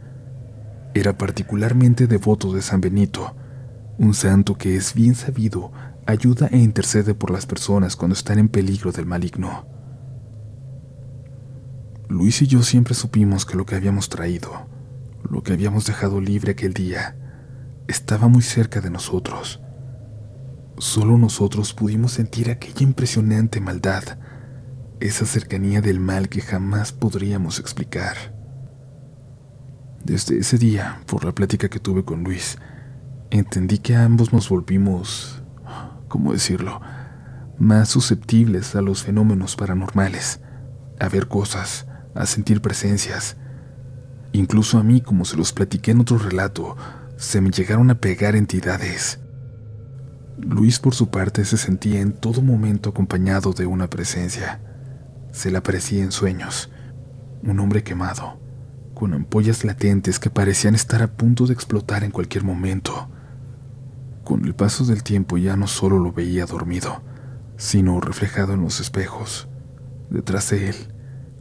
Era 0.94 1.16
particularmente 1.16 2.08
devoto 2.08 2.52
de 2.52 2.60
San 2.60 2.80
Benito, 2.80 3.36
un 3.98 4.12
santo 4.12 4.58
que 4.58 4.74
es 4.74 4.94
bien 4.94 5.14
sabido 5.14 5.70
ayuda 6.06 6.48
e 6.50 6.58
intercede 6.58 7.14
por 7.14 7.30
las 7.30 7.46
personas 7.46 7.94
cuando 7.94 8.14
están 8.14 8.40
en 8.40 8.48
peligro 8.48 8.90
del 8.90 9.06
maligno. 9.06 9.64
Luis 12.08 12.42
y 12.42 12.48
yo 12.48 12.64
siempre 12.64 12.94
supimos 12.94 13.46
que 13.46 13.56
lo 13.56 13.64
que 13.64 13.76
habíamos 13.76 14.08
traído, 14.08 14.71
lo 15.30 15.42
que 15.42 15.52
habíamos 15.52 15.86
dejado 15.86 16.20
libre 16.20 16.52
aquel 16.52 16.74
día, 16.74 17.16
estaba 17.88 18.28
muy 18.28 18.42
cerca 18.42 18.80
de 18.80 18.90
nosotros. 18.90 19.60
Solo 20.78 21.18
nosotros 21.18 21.74
pudimos 21.74 22.12
sentir 22.12 22.50
aquella 22.50 22.82
impresionante 22.82 23.60
maldad, 23.60 24.02
esa 25.00 25.26
cercanía 25.26 25.80
del 25.80 26.00
mal 26.00 26.28
que 26.28 26.40
jamás 26.40 26.92
podríamos 26.92 27.58
explicar. 27.58 28.16
Desde 30.04 30.38
ese 30.38 30.58
día, 30.58 31.00
por 31.06 31.24
la 31.24 31.32
plática 31.32 31.68
que 31.68 31.78
tuve 31.78 32.04
con 32.04 32.24
Luis, 32.24 32.58
entendí 33.30 33.78
que 33.78 33.96
ambos 33.96 34.32
nos 34.32 34.48
volvimos, 34.48 35.42
¿cómo 36.08 36.32
decirlo?, 36.32 36.80
más 37.58 37.90
susceptibles 37.90 38.74
a 38.74 38.82
los 38.82 39.04
fenómenos 39.04 39.54
paranormales, 39.54 40.40
a 40.98 41.08
ver 41.08 41.28
cosas, 41.28 41.86
a 42.14 42.26
sentir 42.26 42.60
presencias, 42.60 43.36
Incluso 44.32 44.78
a 44.78 44.82
mí, 44.82 45.02
como 45.02 45.26
se 45.26 45.36
los 45.36 45.52
platiqué 45.52 45.90
en 45.90 46.00
otro 46.00 46.16
relato, 46.16 46.76
se 47.16 47.42
me 47.42 47.50
llegaron 47.50 47.90
a 47.90 47.96
pegar 47.96 48.34
entidades. 48.34 49.20
Luis, 50.38 50.78
por 50.78 50.94
su 50.94 51.10
parte, 51.10 51.44
se 51.44 51.58
sentía 51.58 52.00
en 52.00 52.12
todo 52.12 52.40
momento 52.40 52.90
acompañado 52.90 53.52
de 53.52 53.66
una 53.66 53.88
presencia. 53.90 54.60
Se 55.32 55.50
le 55.50 55.58
aparecía 55.58 56.02
en 56.02 56.12
sueños. 56.12 56.70
Un 57.42 57.60
hombre 57.60 57.82
quemado, 57.82 58.40
con 58.94 59.12
ampollas 59.12 59.64
latentes 59.64 60.18
que 60.18 60.30
parecían 60.30 60.74
estar 60.74 61.02
a 61.02 61.12
punto 61.12 61.46
de 61.46 61.52
explotar 61.52 62.02
en 62.02 62.10
cualquier 62.10 62.42
momento. 62.42 63.10
Con 64.24 64.46
el 64.46 64.54
paso 64.54 64.84
del 64.84 65.02
tiempo 65.02 65.36
ya 65.36 65.56
no 65.56 65.66
solo 65.66 65.98
lo 65.98 66.12
veía 66.12 66.46
dormido, 66.46 67.02
sino 67.58 68.00
reflejado 68.00 68.54
en 68.54 68.62
los 68.62 68.80
espejos, 68.80 69.48
detrás 70.08 70.48
de 70.50 70.70
él, 70.70 70.76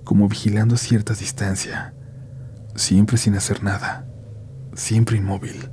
como 0.03 0.27
vigilando 0.27 0.75
a 0.75 0.77
cierta 0.77 1.13
distancia 1.13 1.93
siempre 2.81 3.17
sin 3.17 3.35
hacer 3.35 3.63
nada, 3.63 4.07
siempre 4.73 5.17
inmóvil. 5.17 5.69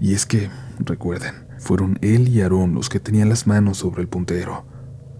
Y 0.00 0.14
es 0.14 0.26
que, 0.26 0.48
recuerden, 0.78 1.48
fueron 1.58 1.98
él 2.02 2.28
y 2.28 2.40
Aarón 2.40 2.74
los 2.74 2.88
que 2.88 3.00
tenían 3.00 3.28
las 3.28 3.46
manos 3.46 3.78
sobre 3.78 4.02
el 4.02 4.08
puntero, 4.08 4.64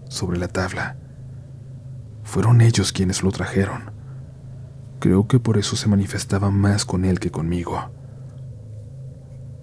sobre 0.09 0.39
la 0.39 0.47
tabla. 0.47 0.97
Fueron 2.23 2.61
ellos 2.61 2.91
quienes 2.91 3.23
lo 3.23 3.31
trajeron. 3.31 3.91
Creo 4.99 5.27
que 5.27 5.39
por 5.39 5.57
eso 5.57 5.75
se 5.75 5.89
manifestaba 5.89 6.49
más 6.49 6.85
con 6.85 7.05
él 7.05 7.19
que 7.19 7.29
conmigo. 7.29 7.91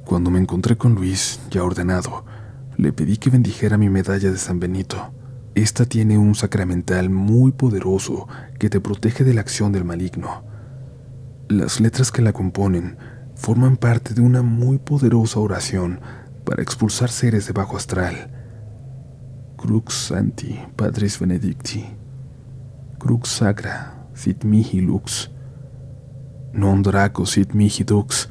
Cuando 0.05 0.31
me 0.31 0.39
encontré 0.39 0.77
con 0.77 0.95
Luis, 0.95 1.41
ya 1.51 1.65
ordenado, 1.65 2.25
le 2.77 2.93
pedí 2.93 3.17
que 3.17 3.31
bendijera 3.31 3.79
mi 3.79 3.89
medalla 3.89 4.31
de 4.31 4.39
San 4.39 4.61
Benito. 4.61 5.13
Esta 5.55 5.87
tiene 5.87 6.19
un 6.19 6.35
sacramental 6.35 7.11
muy 7.11 7.53
poderoso 7.53 8.29
que 8.59 8.69
te 8.69 8.81
protege 8.81 9.25
de 9.25 9.35
la 9.35 9.41
acción 9.41 9.73
del 9.73 9.85
maligno. 9.85 10.52
Las 11.53 11.81
letras 11.81 12.11
que 12.11 12.23
la 12.23 12.33
componen 12.33 12.97
forman 13.35 13.77
parte 13.77 14.15
de 14.15 14.23
una 14.23 14.41
muy 14.41 14.79
poderosa 14.79 15.39
oración 15.39 16.01
para 16.47 16.63
expulsar 16.63 17.11
seres 17.11 17.47
de 17.47 17.53
bajo 17.53 17.77
astral. 17.77 18.31
Crux 19.59 19.93
Santi, 19.93 20.59
Padres 20.77 21.21
Benedicti. 21.21 21.85
Crux 22.99 23.29
Sacra, 23.29 24.09
sit 24.15 24.45
mihi 24.45 24.81
lux. 24.81 25.31
Non 26.55 26.81
draco 26.81 27.27
sit 27.27 27.53
mihi 27.53 27.85
dux. 27.85 28.31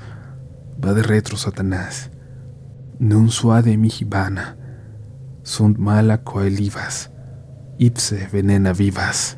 Va 0.83 0.93
de 0.93 1.03
retro, 1.03 1.37
Satanás. 1.37 2.09
Non 2.97 3.29
suade 3.29 3.77
mihi 3.77 4.03
vana. 4.03 4.57
Sunt 5.43 5.77
mala 5.77 6.23
coelivas. 6.23 7.11
Ipse 7.77 8.27
venena 8.33 8.73
vivas. 8.73 9.37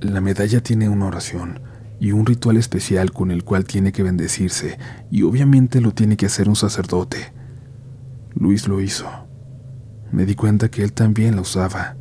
La 0.00 0.22
medalla 0.22 0.62
tiene 0.62 0.88
una 0.88 1.04
oración 1.04 1.68
y 2.00 2.12
un 2.12 2.24
ritual 2.24 2.56
especial 2.56 3.12
con 3.12 3.30
el 3.30 3.44
cual 3.44 3.64
tiene 3.64 3.92
que 3.92 4.02
bendecirse, 4.02 4.78
y 5.10 5.22
obviamente 5.22 5.82
lo 5.82 5.92
tiene 5.92 6.16
que 6.16 6.26
hacer 6.26 6.48
un 6.48 6.56
sacerdote. 6.56 7.32
Luis 8.34 8.66
lo 8.66 8.80
hizo. 8.80 9.06
Me 10.10 10.24
di 10.24 10.34
cuenta 10.34 10.70
que 10.70 10.82
él 10.82 10.94
también 10.94 11.36
la 11.36 11.42
usaba. 11.42 11.96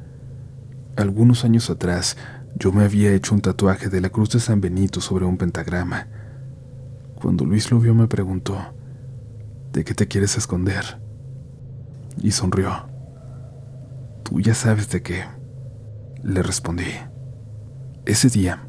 Algunos 0.95 1.43
años 1.43 1.69
atrás, 1.69 2.15
yo 2.55 2.71
me 2.71 2.85
había 2.85 3.13
hecho 3.13 3.35
un 3.35 3.41
tatuaje 3.41 3.89
de 3.89 3.99
la 3.99 4.09
cruz 4.09 4.29
de 4.29 4.39
San 4.39 4.62
Benito 4.62 5.01
sobre 5.01 5.25
un 5.25 5.38
pentagrama. 5.38 6.07
Cuando 7.21 7.43
Luis 7.43 7.69
lo 7.69 7.79
vio 7.79 7.93
me 7.93 8.07
preguntó, 8.07 8.57
¿de 9.73 9.83
qué 9.83 9.93
te 9.93 10.07
quieres 10.07 10.38
esconder? 10.38 11.01
Y 12.21 12.31
sonrió. 12.31 12.88
Tú 14.23 14.39
ya 14.39 14.53
sabes 14.53 14.89
de 14.89 15.01
qué. 15.01 15.25
Le 16.23 16.41
respondí. 16.41 16.91
Ese 18.05 18.29
día, 18.29 18.68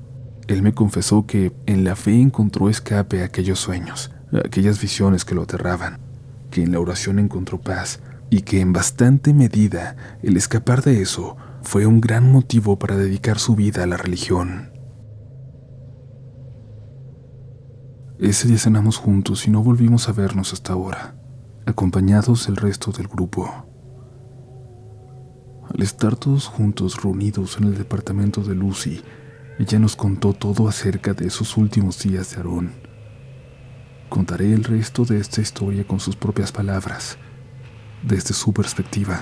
él 0.51 0.63
me 0.63 0.75
confesó 0.75 1.27
que 1.27 1.53
en 1.67 1.85
la 1.85 1.95
fe 1.95 2.21
encontró 2.21 2.69
escape 2.69 3.23
a 3.23 3.27
aquellos 3.27 3.61
sueños, 3.61 4.11
a 4.33 4.39
aquellas 4.39 4.81
visiones 4.81 5.25
que 5.25 5.37
lo 5.37 5.43
aterraban, 5.43 6.01
que 6.51 6.65
en 6.65 6.73
la 6.73 6.81
oración 6.81 7.21
encontró 7.21 7.61
paz 7.61 8.01
y 8.31 8.43
que 8.43 8.61
en 8.61 8.73
bastante 8.73 9.33
medida 9.33 9.97
el 10.25 10.37
escapar 10.37 10.83
de 10.83 11.03
eso 11.03 11.37
fue 11.63 11.87
un 11.87 12.01
gran 12.01 12.33
motivo 12.33 12.81
para 12.81 12.97
dedicar 12.97 13.39
su 13.39 13.55
vida 13.55 13.85
a 13.85 13.87
la 13.87 13.97
religión. 13.97 14.73
Ese 18.19 18.49
día 18.49 18.59
cenamos 18.59 18.97
juntos 18.97 19.47
y 19.47 19.51
no 19.53 19.63
volvimos 19.63 20.09
a 20.09 20.13
vernos 20.13 20.53
hasta 20.53 20.73
ahora, 20.73 21.15
acompañados 21.65 22.49
del 22.49 22.57
resto 22.57 22.91
del 22.91 23.07
grupo. 23.07 23.49
Al 25.73 25.81
estar 25.81 26.17
todos 26.17 26.49
juntos 26.49 27.01
reunidos 27.01 27.57
en 27.59 27.65
el 27.65 27.79
departamento 27.79 28.43
de 28.43 28.57
Lucy, 28.57 29.01
ella 29.61 29.79
nos 29.79 29.95
contó 29.95 30.33
todo 30.33 30.69
acerca 30.69 31.13
de 31.13 31.27
esos 31.27 31.59
últimos 31.59 32.03
días 32.03 32.31
de 32.31 32.39
Aarón. 32.39 32.73
Contaré 34.09 34.55
el 34.55 34.65
resto 34.65 35.05
de 35.05 35.21
esta 35.21 35.43
historia 35.43 35.87
con 35.87 36.01
sus 36.01 36.17
propias 36.17 36.51
palabras, 36.51 37.19
desde 38.03 38.33
su 38.33 38.55
perspectiva. 38.55 39.21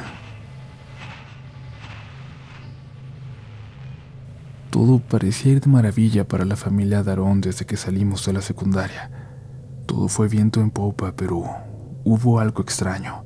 Todo 4.71 5.01
parecía 5.01 5.55
ir 5.55 5.61
de 5.61 5.71
maravilla 5.71 6.29
para 6.29 6.45
la 6.45 6.55
familia 6.55 7.03
de 7.03 7.11
Aarón 7.11 7.41
desde 7.41 7.67
que 7.67 7.77
salimos 7.77 8.25
de 8.25 8.35
la 8.35 8.41
secundaria. 8.41 9.11
Todo 9.87 10.07
fue 10.07 10.29
viento 10.29 10.61
en 10.61 10.71
popa, 10.71 11.17
pero 11.17 11.43
hubo 12.05 12.39
algo 12.39 12.63
extraño. 12.63 13.25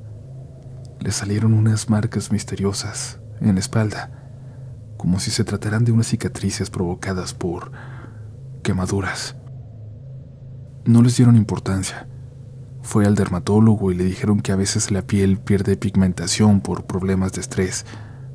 Le 0.99 1.11
salieron 1.11 1.53
unas 1.53 1.91
marcas 1.91 2.31
misteriosas 2.31 3.19
en 3.39 3.53
la 3.53 3.59
espalda 3.59 4.22
como 5.03 5.19
si 5.19 5.31
se 5.31 5.43
trataran 5.43 5.83
de 5.83 5.91
unas 5.91 6.07
cicatrices 6.07 6.69
provocadas 6.69 7.33
por 7.33 7.73
quemaduras. 8.63 9.35
No 10.85 11.01
les 11.01 11.17
dieron 11.17 11.35
importancia. 11.35 12.07
Fue 12.83 13.05
al 13.05 13.13
dermatólogo 13.13 13.91
y 13.91 13.95
le 13.95 14.05
dijeron 14.05 14.39
que 14.39 14.53
a 14.53 14.55
veces 14.55 14.91
la 14.91 15.01
piel 15.01 15.39
pierde 15.39 15.75
pigmentación 15.75 16.61
por 16.61 16.85
problemas 16.85 17.33
de 17.33 17.41
estrés, 17.41 17.85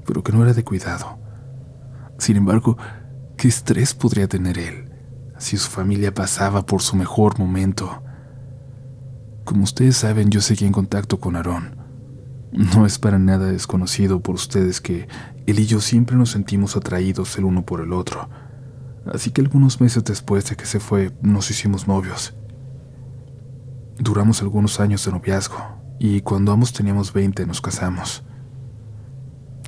pero 0.04 0.22
que 0.22 0.30
no 0.30 0.42
era 0.42 0.52
de 0.52 0.62
cuidado. 0.62 1.18
Sin 2.18 2.36
embargo, 2.36 2.76
¿qué 3.38 3.48
estrés 3.48 3.94
podría 3.94 4.28
tener 4.28 4.58
él 4.58 4.92
si 5.38 5.56
su 5.56 5.70
familia 5.70 6.12
pasaba 6.12 6.66
por 6.66 6.82
su 6.82 6.96
mejor 6.96 7.38
momento? 7.38 8.02
Como 9.46 9.64
ustedes 9.64 9.96
saben, 9.96 10.28
yo 10.28 10.42
seguí 10.42 10.66
en 10.66 10.72
contacto 10.72 11.18
con 11.18 11.34
Aarón. 11.34 11.77
No 12.52 12.86
es 12.86 12.98
para 12.98 13.18
nada 13.18 13.46
desconocido 13.46 14.20
por 14.20 14.34
ustedes 14.34 14.80
que 14.80 15.06
él 15.46 15.58
y 15.60 15.66
yo 15.66 15.80
siempre 15.80 16.16
nos 16.16 16.30
sentimos 16.30 16.76
atraídos 16.76 17.36
el 17.38 17.44
uno 17.44 17.64
por 17.64 17.80
el 17.80 17.92
otro. 17.92 18.28
Así 19.12 19.30
que 19.30 19.40
algunos 19.40 19.80
meses 19.80 20.04
después 20.04 20.48
de 20.48 20.56
que 20.56 20.66
se 20.66 20.80
fue, 20.80 21.12
nos 21.22 21.50
hicimos 21.50 21.86
novios. 21.86 22.34
Duramos 23.98 24.42
algunos 24.42 24.80
años 24.80 25.04
de 25.04 25.12
noviazgo 25.12 25.56
y 25.98 26.20
cuando 26.22 26.52
ambos 26.52 26.72
teníamos 26.72 27.12
20 27.12 27.46
nos 27.46 27.60
casamos. 27.60 28.24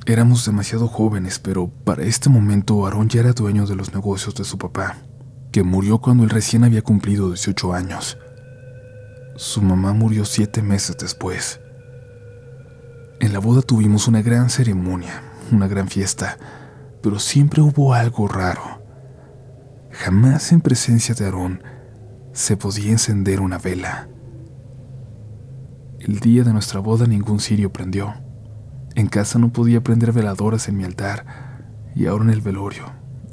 Éramos 0.05 0.45
demasiado 0.45 0.87
jóvenes, 0.87 1.37
pero 1.37 1.69
para 1.69 2.03
este 2.03 2.29
momento 2.29 2.85
Aarón 2.85 3.07
ya 3.07 3.19
era 3.19 3.33
dueño 3.33 3.67
de 3.67 3.75
los 3.75 3.93
negocios 3.93 4.33
de 4.35 4.43
su 4.43 4.57
papá, 4.57 4.97
que 5.51 5.63
murió 5.63 5.99
cuando 5.99 6.23
él 6.23 6.29
recién 6.31 6.63
había 6.63 6.81
cumplido 6.81 7.27
18 7.27 7.73
años. 7.73 8.17
Su 9.35 9.61
mamá 9.61 9.93
murió 9.93 10.25
siete 10.25 10.61
meses 10.61 10.97
después. 10.97 11.60
En 13.21 13.33
la 13.33 13.39
boda 13.39 13.61
tuvimos 13.61 14.07
una 14.07 14.23
gran 14.23 14.49
ceremonia, 14.49 15.21
una 15.51 15.67
gran 15.67 15.87
fiesta, 15.87 16.39
pero 17.03 17.19
siempre 17.19 17.61
hubo 17.61 17.93
algo 17.93 18.27
raro. 18.27 18.81
Jamás 19.91 20.51
en 20.51 20.59
presencia 20.59 21.13
de 21.13 21.25
Aarón 21.25 21.61
se 22.33 22.57
podía 22.57 22.89
encender 22.89 23.39
una 23.39 23.59
vela. 23.59 24.09
El 25.99 26.19
día 26.19 26.43
de 26.43 26.51
nuestra 26.51 26.79
boda 26.79 27.05
ningún 27.05 27.39
cirio 27.39 27.71
prendió. 27.71 28.15
En 28.95 29.05
casa 29.05 29.37
no 29.37 29.53
podía 29.53 29.83
prender 29.83 30.13
veladoras 30.13 30.67
en 30.67 30.77
mi 30.77 30.83
altar 30.83 31.67
y 31.95 32.07
ahora 32.07 32.23
en 32.23 32.31
el 32.31 32.41
velorio, 32.41 32.85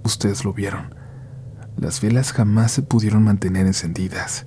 ustedes 0.05 0.45
lo 0.45 0.53
vieron. 0.53 0.95
Las 1.79 2.03
velas 2.03 2.35
jamás 2.35 2.73
se 2.73 2.83
pudieron 2.83 3.25
mantener 3.25 3.67
encendidas, 3.67 4.45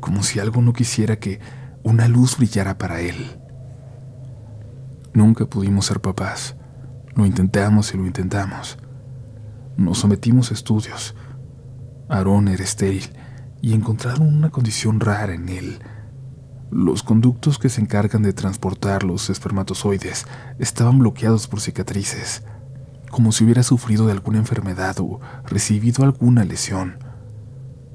como 0.00 0.22
si 0.22 0.38
algo 0.38 0.60
no 0.60 0.74
quisiera 0.74 1.16
que 1.16 1.40
una 1.82 2.08
luz 2.08 2.36
brillara 2.36 2.76
para 2.76 3.00
él. 3.00 3.39
Nunca 5.12 5.44
pudimos 5.44 5.86
ser 5.86 6.00
papás. 6.00 6.54
Lo 7.16 7.26
intentamos 7.26 7.92
y 7.92 7.96
lo 7.96 8.06
intentamos. 8.06 8.78
Nos 9.76 9.98
sometimos 9.98 10.50
a 10.50 10.54
estudios. 10.54 11.16
Aarón 12.08 12.46
era 12.46 12.62
estéril 12.62 13.10
y 13.60 13.74
encontraron 13.74 14.32
una 14.32 14.50
condición 14.50 15.00
rara 15.00 15.34
en 15.34 15.48
él. 15.48 15.80
Los 16.70 17.02
conductos 17.02 17.58
que 17.58 17.68
se 17.68 17.80
encargan 17.80 18.22
de 18.22 18.32
transportar 18.32 19.02
los 19.02 19.30
espermatozoides 19.30 20.26
estaban 20.60 21.00
bloqueados 21.00 21.48
por 21.48 21.60
cicatrices, 21.60 22.44
como 23.10 23.32
si 23.32 23.42
hubiera 23.42 23.64
sufrido 23.64 24.06
de 24.06 24.12
alguna 24.12 24.38
enfermedad 24.38 24.96
o 25.00 25.20
recibido 25.44 26.04
alguna 26.04 26.44
lesión. 26.44 26.98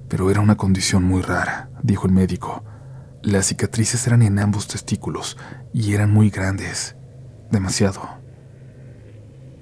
Pero 0.09 0.29
era 0.29 0.41
una 0.41 0.57
condición 0.57 1.05
muy 1.05 1.21
rara, 1.21 1.69
dijo 1.81 2.07
el 2.07 2.13
médico. 2.13 2.65
Las 3.23 3.45
cicatrices 3.45 4.05
eran 4.05 4.21
en 4.21 4.37
ambos 4.37 4.67
testículos 4.67 5.37
y 5.73 5.93
eran 5.93 6.11
muy 6.11 6.29
grandes 6.29 6.97
demasiado. 7.51 8.01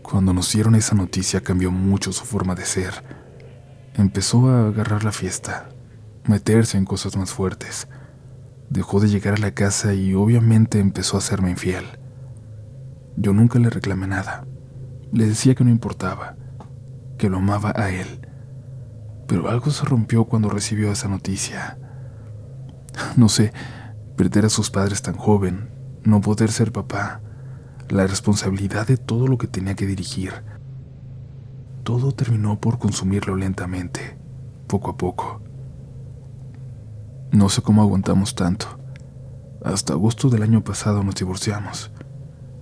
Cuando 0.01 0.33
nos 0.33 0.51
dieron 0.51 0.75
esa 0.75 0.95
noticia 0.95 1.41
cambió 1.41 1.71
mucho 1.71 2.11
su 2.11 2.25
forma 2.25 2.55
de 2.55 2.65
ser. 2.65 3.03
Empezó 3.95 4.49
a 4.49 4.67
agarrar 4.67 5.03
la 5.03 5.11
fiesta, 5.11 5.69
meterse 6.25 6.77
en 6.77 6.85
cosas 6.85 7.15
más 7.17 7.31
fuertes. 7.31 7.87
Dejó 8.69 8.99
de 8.99 9.09
llegar 9.09 9.35
a 9.35 9.37
la 9.37 9.51
casa 9.51 9.93
y 9.93 10.13
obviamente 10.13 10.79
empezó 10.79 11.15
a 11.15 11.19
hacerme 11.19 11.51
infiel. 11.51 11.85
Yo 13.15 13.33
nunca 13.33 13.59
le 13.59 13.69
reclamé 13.69 14.07
nada. 14.07 14.45
Le 15.11 15.27
decía 15.27 15.55
que 15.55 15.63
no 15.63 15.69
importaba, 15.69 16.35
que 17.17 17.29
lo 17.29 17.37
amaba 17.37 17.73
a 17.75 17.89
él. 17.89 18.27
Pero 19.27 19.49
algo 19.49 19.71
se 19.71 19.85
rompió 19.85 20.25
cuando 20.25 20.49
recibió 20.49 20.91
esa 20.91 21.07
noticia. 21.07 21.77
No 23.15 23.29
sé, 23.29 23.53
perder 24.15 24.45
a 24.45 24.49
sus 24.49 24.69
padres 24.69 25.01
tan 25.01 25.15
joven, 25.15 25.69
no 26.03 26.21
poder 26.21 26.51
ser 26.51 26.71
papá, 26.71 27.21
la 27.93 28.07
responsabilidad 28.07 28.87
de 28.87 28.97
todo 28.97 29.27
lo 29.27 29.37
que 29.37 29.45
tenía 29.45 29.75
que 29.75 29.85
dirigir. 29.85 30.33
Todo 31.83 32.11
terminó 32.11 32.59
por 32.59 32.79
consumirlo 32.79 33.35
lentamente, 33.35 34.17
poco 34.65 34.89
a 34.89 34.97
poco. 34.97 35.43
No 37.31 37.49
sé 37.49 37.61
cómo 37.61 37.83
aguantamos 37.83 38.33
tanto. 38.33 38.79
Hasta 39.63 39.93
agosto 39.93 40.29
del 40.29 40.41
año 40.41 40.63
pasado 40.63 41.03
nos 41.03 41.13
divorciamos. 41.13 41.91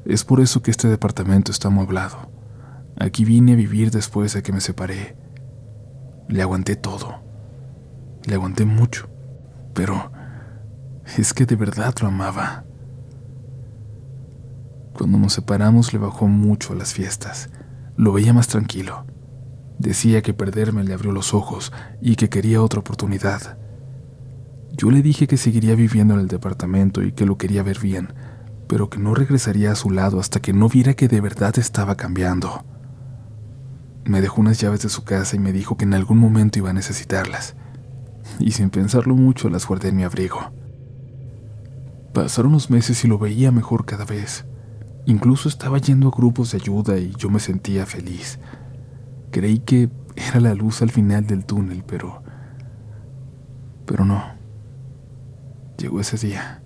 Es 0.03 0.25
por 0.25 0.41
eso 0.41 0.61
que 0.61 0.69
este 0.69 0.89
departamento 0.89 1.53
está 1.53 1.69
amueblado. 1.69 2.29
Aquí 2.99 3.23
vine 3.23 3.53
a 3.53 3.55
vivir 3.55 3.89
después 3.89 4.33
de 4.33 4.43
que 4.43 4.51
me 4.51 4.59
separé. 4.59 5.15
Le 6.27 6.41
aguanté 6.41 6.75
todo. 6.75 7.21
Le 8.25 8.35
aguanté 8.35 8.65
mucho. 8.65 9.07
Pero 9.73 10.11
es 11.17 11.33
que 11.33 11.45
de 11.45 11.55
verdad 11.55 11.95
lo 12.01 12.09
amaba. 12.09 12.65
Cuando 15.01 15.17
nos 15.17 15.33
separamos 15.33 15.93
le 15.93 15.97
bajó 15.97 16.27
mucho 16.27 16.73
a 16.73 16.75
las 16.75 16.93
fiestas. 16.93 17.49
Lo 17.97 18.13
veía 18.13 18.33
más 18.33 18.47
tranquilo. 18.47 19.07
Decía 19.79 20.21
que 20.21 20.35
perderme 20.35 20.83
le 20.83 20.93
abrió 20.93 21.11
los 21.11 21.33
ojos 21.33 21.73
y 22.03 22.17
que 22.17 22.29
quería 22.29 22.61
otra 22.61 22.81
oportunidad. 22.81 23.57
Yo 24.73 24.91
le 24.91 25.01
dije 25.01 25.25
que 25.25 25.37
seguiría 25.37 25.73
viviendo 25.73 26.13
en 26.13 26.19
el 26.19 26.27
departamento 26.27 27.01
y 27.01 27.13
que 27.13 27.25
lo 27.25 27.39
quería 27.39 27.63
ver 27.63 27.79
bien, 27.79 28.13
pero 28.67 28.91
que 28.91 28.99
no 28.99 29.15
regresaría 29.15 29.71
a 29.71 29.75
su 29.75 29.89
lado 29.89 30.19
hasta 30.19 30.39
que 30.39 30.53
no 30.53 30.69
viera 30.69 30.93
que 30.93 31.07
de 31.07 31.19
verdad 31.19 31.57
estaba 31.57 31.95
cambiando. 31.97 32.63
Me 34.05 34.21
dejó 34.21 34.39
unas 34.39 34.61
llaves 34.61 34.83
de 34.83 34.89
su 34.89 35.03
casa 35.03 35.35
y 35.35 35.39
me 35.39 35.51
dijo 35.51 35.77
que 35.77 35.85
en 35.85 35.95
algún 35.95 36.19
momento 36.19 36.59
iba 36.59 36.69
a 36.69 36.73
necesitarlas, 36.73 37.55
y 38.37 38.51
sin 38.51 38.69
pensarlo 38.69 39.15
mucho 39.15 39.49
las 39.49 39.65
guardé 39.65 39.89
en 39.89 39.95
mi 39.95 40.03
abrigo. 40.03 40.51
Pasaron 42.13 42.51
los 42.51 42.69
meses 42.69 43.03
y 43.03 43.07
lo 43.07 43.17
veía 43.17 43.51
mejor 43.51 43.83
cada 43.85 44.05
vez. 44.05 44.45
Incluso 45.05 45.49
estaba 45.49 45.79
yendo 45.79 46.09
a 46.09 46.15
grupos 46.15 46.51
de 46.51 46.57
ayuda 46.57 46.97
y 46.97 47.13
yo 47.17 47.29
me 47.29 47.39
sentía 47.39 47.85
feliz. 47.85 48.39
Creí 49.31 49.59
que 49.59 49.89
era 50.15 50.39
la 50.39 50.53
luz 50.53 50.81
al 50.81 50.91
final 50.91 51.25
del 51.25 51.45
túnel, 51.45 51.83
pero... 51.85 52.23
Pero 53.85 54.05
no. 54.05 54.23
Llegó 55.77 55.99
ese 55.99 56.17
día. 56.17 56.61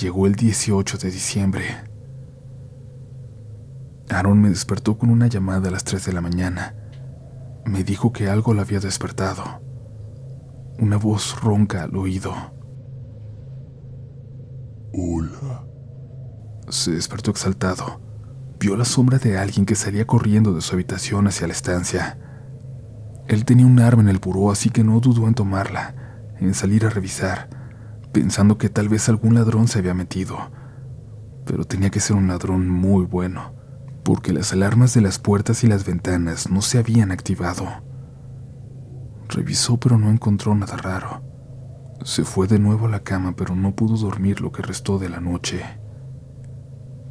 Llegó 0.00 0.26
el 0.26 0.34
18 0.34 0.98
de 0.98 1.10
diciembre. 1.10 1.64
Aaron 4.10 4.40
me 4.40 4.48
despertó 4.48 4.98
con 4.98 5.10
una 5.10 5.26
llamada 5.26 5.68
a 5.68 5.70
las 5.70 5.84
3 5.84 6.04
de 6.06 6.12
la 6.12 6.20
mañana. 6.20 6.74
Me 7.64 7.84
dijo 7.84 8.12
que 8.12 8.28
algo 8.28 8.54
lo 8.54 8.62
había 8.62 8.80
despertado. 8.80 9.60
Una 10.78 10.96
voz 10.96 11.40
ronca 11.40 11.84
al 11.84 11.96
oído. 11.96 12.32
Hola. 14.92 15.65
Se 16.68 16.90
despertó 16.90 17.30
exaltado. 17.30 18.00
Vio 18.58 18.76
la 18.76 18.84
sombra 18.84 19.18
de 19.18 19.38
alguien 19.38 19.66
que 19.66 19.76
salía 19.76 20.06
corriendo 20.06 20.52
de 20.52 20.60
su 20.60 20.74
habitación 20.74 21.28
hacia 21.28 21.46
la 21.46 21.52
estancia. 21.52 22.18
Él 23.28 23.44
tenía 23.44 23.66
un 23.66 23.78
arma 23.78 24.02
en 24.02 24.08
el 24.08 24.18
buró, 24.18 24.50
así 24.50 24.70
que 24.70 24.82
no 24.82 24.98
dudó 24.98 25.28
en 25.28 25.34
tomarla, 25.34 25.94
en 26.40 26.54
salir 26.54 26.84
a 26.84 26.90
revisar, 26.90 27.48
pensando 28.12 28.58
que 28.58 28.68
tal 28.68 28.88
vez 28.88 29.08
algún 29.08 29.34
ladrón 29.34 29.68
se 29.68 29.78
había 29.78 29.94
metido. 29.94 30.50
Pero 31.44 31.64
tenía 31.64 31.90
que 31.90 32.00
ser 32.00 32.16
un 32.16 32.26
ladrón 32.26 32.68
muy 32.68 33.04
bueno, 33.04 33.54
porque 34.02 34.32
las 34.32 34.52
alarmas 34.52 34.92
de 34.94 35.02
las 35.02 35.20
puertas 35.20 35.62
y 35.62 35.68
las 35.68 35.84
ventanas 35.84 36.50
no 36.50 36.62
se 36.62 36.78
habían 36.78 37.12
activado. 37.12 37.66
Revisó 39.28 39.78
pero 39.78 39.98
no 39.98 40.10
encontró 40.10 40.54
nada 40.54 40.76
raro. 40.76 41.22
Se 42.02 42.24
fue 42.24 42.48
de 42.48 42.58
nuevo 42.58 42.86
a 42.86 42.90
la 42.90 43.00
cama 43.00 43.34
pero 43.36 43.54
no 43.54 43.74
pudo 43.74 43.96
dormir 43.96 44.40
lo 44.40 44.50
que 44.50 44.62
restó 44.62 44.98
de 44.98 45.08
la 45.08 45.20
noche. 45.20 45.64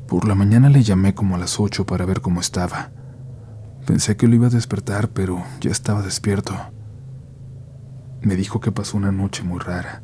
Por 0.07 0.27
la 0.27 0.35
mañana 0.35 0.69
le 0.69 0.83
llamé 0.83 1.15
como 1.15 1.35
a 1.35 1.39
las 1.39 1.59
ocho 1.59 1.85
para 1.85 2.05
ver 2.05 2.21
cómo 2.21 2.39
estaba. 2.39 2.91
Pensé 3.87 4.15
que 4.15 4.27
lo 4.27 4.35
iba 4.35 4.47
a 4.47 4.51
despertar, 4.51 5.09
pero 5.09 5.43
ya 5.61 5.71
estaba 5.71 6.03
despierto. 6.03 6.55
Me 8.21 8.35
dijo 8.35 8.59
que 8.59 8.71
pasó 8.71 8.97
una 8.97 9.11
noche 9.11 9.43
muy 9.43 9.59
rara, 9.59 10.03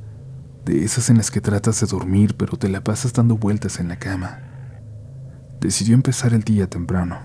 de 0.66 0.84
esas 0.84 1.10
en 1.10 1.18
las 1.18 1.32
que 1.32 1.42
tratas 1.42 1.82
de 1.82 1.88
dormir 1.88 2.36
pero 2.38 2.58
te 2.58 2.70
la 2.70 2.84
pasas 2.84 3.14
dando 3.14 3.38
vueltas 3.38 3.80
en 3.80 3.90
la 3.90 3.98
cama. 3.98 4.40
Decidió 5.60 5.96
empezar 5.96 6.34
el 6.34 6.44
día 6.44 6.68
temprano, 6.68 7.20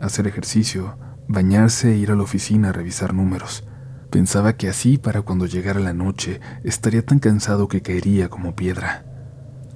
hacer 0.00 0.26
ejercicio, 0.26 0.98
bañarse 1.28 1.92
e 1.92 1.96
ir 1.96 2.10
a 2.10 2.16
la 2.16 2.22
oficina 2.22 2.70
a 2.70 2.72
revisar 2.72 3.14
números. 3.14 3.64
Pensaba 4.10 4.54
que 4.54 4.68
así 4.68 4.98
para 4.98 5.22
cuando 5.22 5.46
llegara 5.46 5.78
la 5.78 5.92
noche 5.92 6.40
estaría 6.64 7.04
tan 7.04 7.18
cansado 7.18 7.68
que 7.68 7.82
caería 7.82 8.28
como 8.28 8.56
piedra. 8.56 9.04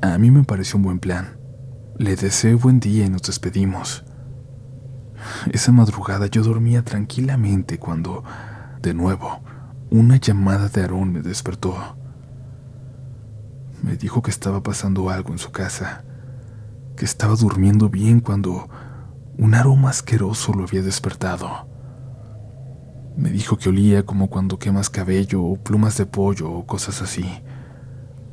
A 0.00 0.18
mí 0.18 0.30
me 0.30 0.42
pareció 0.42 0.78
un 0.78 0.84
buen 0.84 0.98
plan. 0.98 1.41
Le 2.02 2.16
deseé 2.16 2.54
buen 2.54 2.80
día 2.80 3.06
y 3.06 3.08
nos 3.08 3.22
despedimos. 3.22 4.02
Esa 5.52 5.70
madrugada 5.70 6.26
yo 6.26 6.42
dormía 6.42 6.82
tranquilamente 6.82 7.78
cuando, 7.78 8.24
de 8.82 8.92
nuevo, 8.92 9.38
una 9.88 10.16
llamada 10.16 10.68
de 10.68 10.80
Aarón 10.80 11.12
me 11.12 11.22
despertó. 11.22 11.76
Me 13.84 13.96
dijo 13.96 14.20
que 14.20 14.32
estaba 14.32 14.64
pasando 14.64 15.10
algo 15.10 15.30
en 15.30 15.38
su 15.38 15.52
casa, 15.52 16.02
que 16.96 17.04
estaba 17.04 17.36
durmiendo 17.36 17.88
bien 17.88 18.18
cuando 18.18 18.68
un 19.38 19.54
aroma 19.54 19.90
asqueroso 19.90 20.54
lo 20.54 20.64
había 20.64 20.82
despertado. 20.82 21.68
Me 23.16 23.30
dijo 23.30 23.58
que 23.58 23.68
olía 23.68 24.04
como 24.04 24.28
cuando 24.28 24.58
quemas 24.58 24.90
cabello 24.90 25.40
o 25.40 25.54
plumas 25.54 25.96
de 25.98 26.06
pollo 26.06 26.50
o 26.50 26.66
cosas 26.66 27.00
así. 27.00 27.30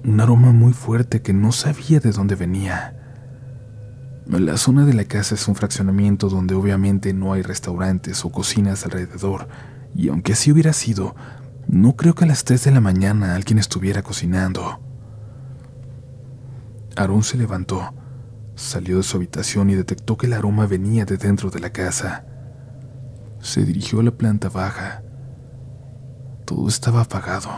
Un 0.03 0.19
aroma 0.21 0.53
muy 0.53 0.73
fuerte 0.73 1.21
que 1.21 1.33
no 1.33 1.51
sabía 1.51 1.99
de 1.99 2.11
dónde 2.11 2.33
venía. 2.33 2.98
La 4.37 4.57
zona 4.57 4.85
de 4.85 4.93
la 4.93 5.05
casa 5.05 5.33
es 5.33 5.47
un 5.47 5.55
fraccionamiento 5.55 6.29
donde 6.29 6.53
obviamente 6.53 7.13
no 7.13 7.33
hay 7.33 7.41
restaurantes 7.41 8.23
o 8.23 8.31
cocinas 8.31 8.85
alrededor, 8.85 9.47
y 9.95 10.09
aunque 10.09 10.33
así 10.33 10.51
hubiera 10.51 10.71
sido, 10.71 11.15
no 11.67 11.95
creo 11.95 12.13
que 12.13 12.25
a 12.25 12.27
las 12.27 12.43
3 12.43 12.65
de 12.65 12.71
la 12.71 12.79
mañana 12.79 13.33
alguien 13.33 13.57
estuviera 13.57 14.03
cocinando. 14.03 14.79
Aarón 16.95 17.23
se 17.23 17.37
levantó, 17.37 17.91
salió 18.53 18.97
de 18.97 19.03
su 19.03 19.17
habitación 19.17 19.71
y 19.71 19.75
detectó 19.75 20.15
que 20.15 20.27
el 20.27 20.33
aroma 20.33 20.67
venía 20.67 21.05
de 21.05 21.17
dentro 21.17 21.49
de 21.49 21.59
la 21.59 21.71
casa. 21.71 22.23
Se 23.41 23.65
dirigió 23.65 23.99
a 23.99 24.03
la 24.03 24.11
planta 24.11 24.47
baja. 24.49 25.01
Todo 26.45 26.67
estaba 26.67 27.01
apagado. 27.01 27.49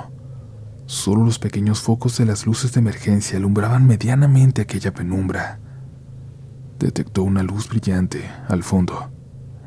Solo 0.85 1.25
los 1.25 1.37
pequeños 1.37 1.81
focos 1.81 2.17
de 2.17 2.25
las 2.25 2.45
luces 2.45 2.71
de 2.71 2.79
emergencia 2.79 3.37
alumbraban 3.37 3.85
medianamente 3.85 4.61
aquella 4.61 4.93
penumbra 4.93 5.59
detectó 6.85 7.23
una 7.23 7.43
luz 7.43 7.69
brillante 7.69 8.29
al 8.47 8.63
fondo, 8.63 9.11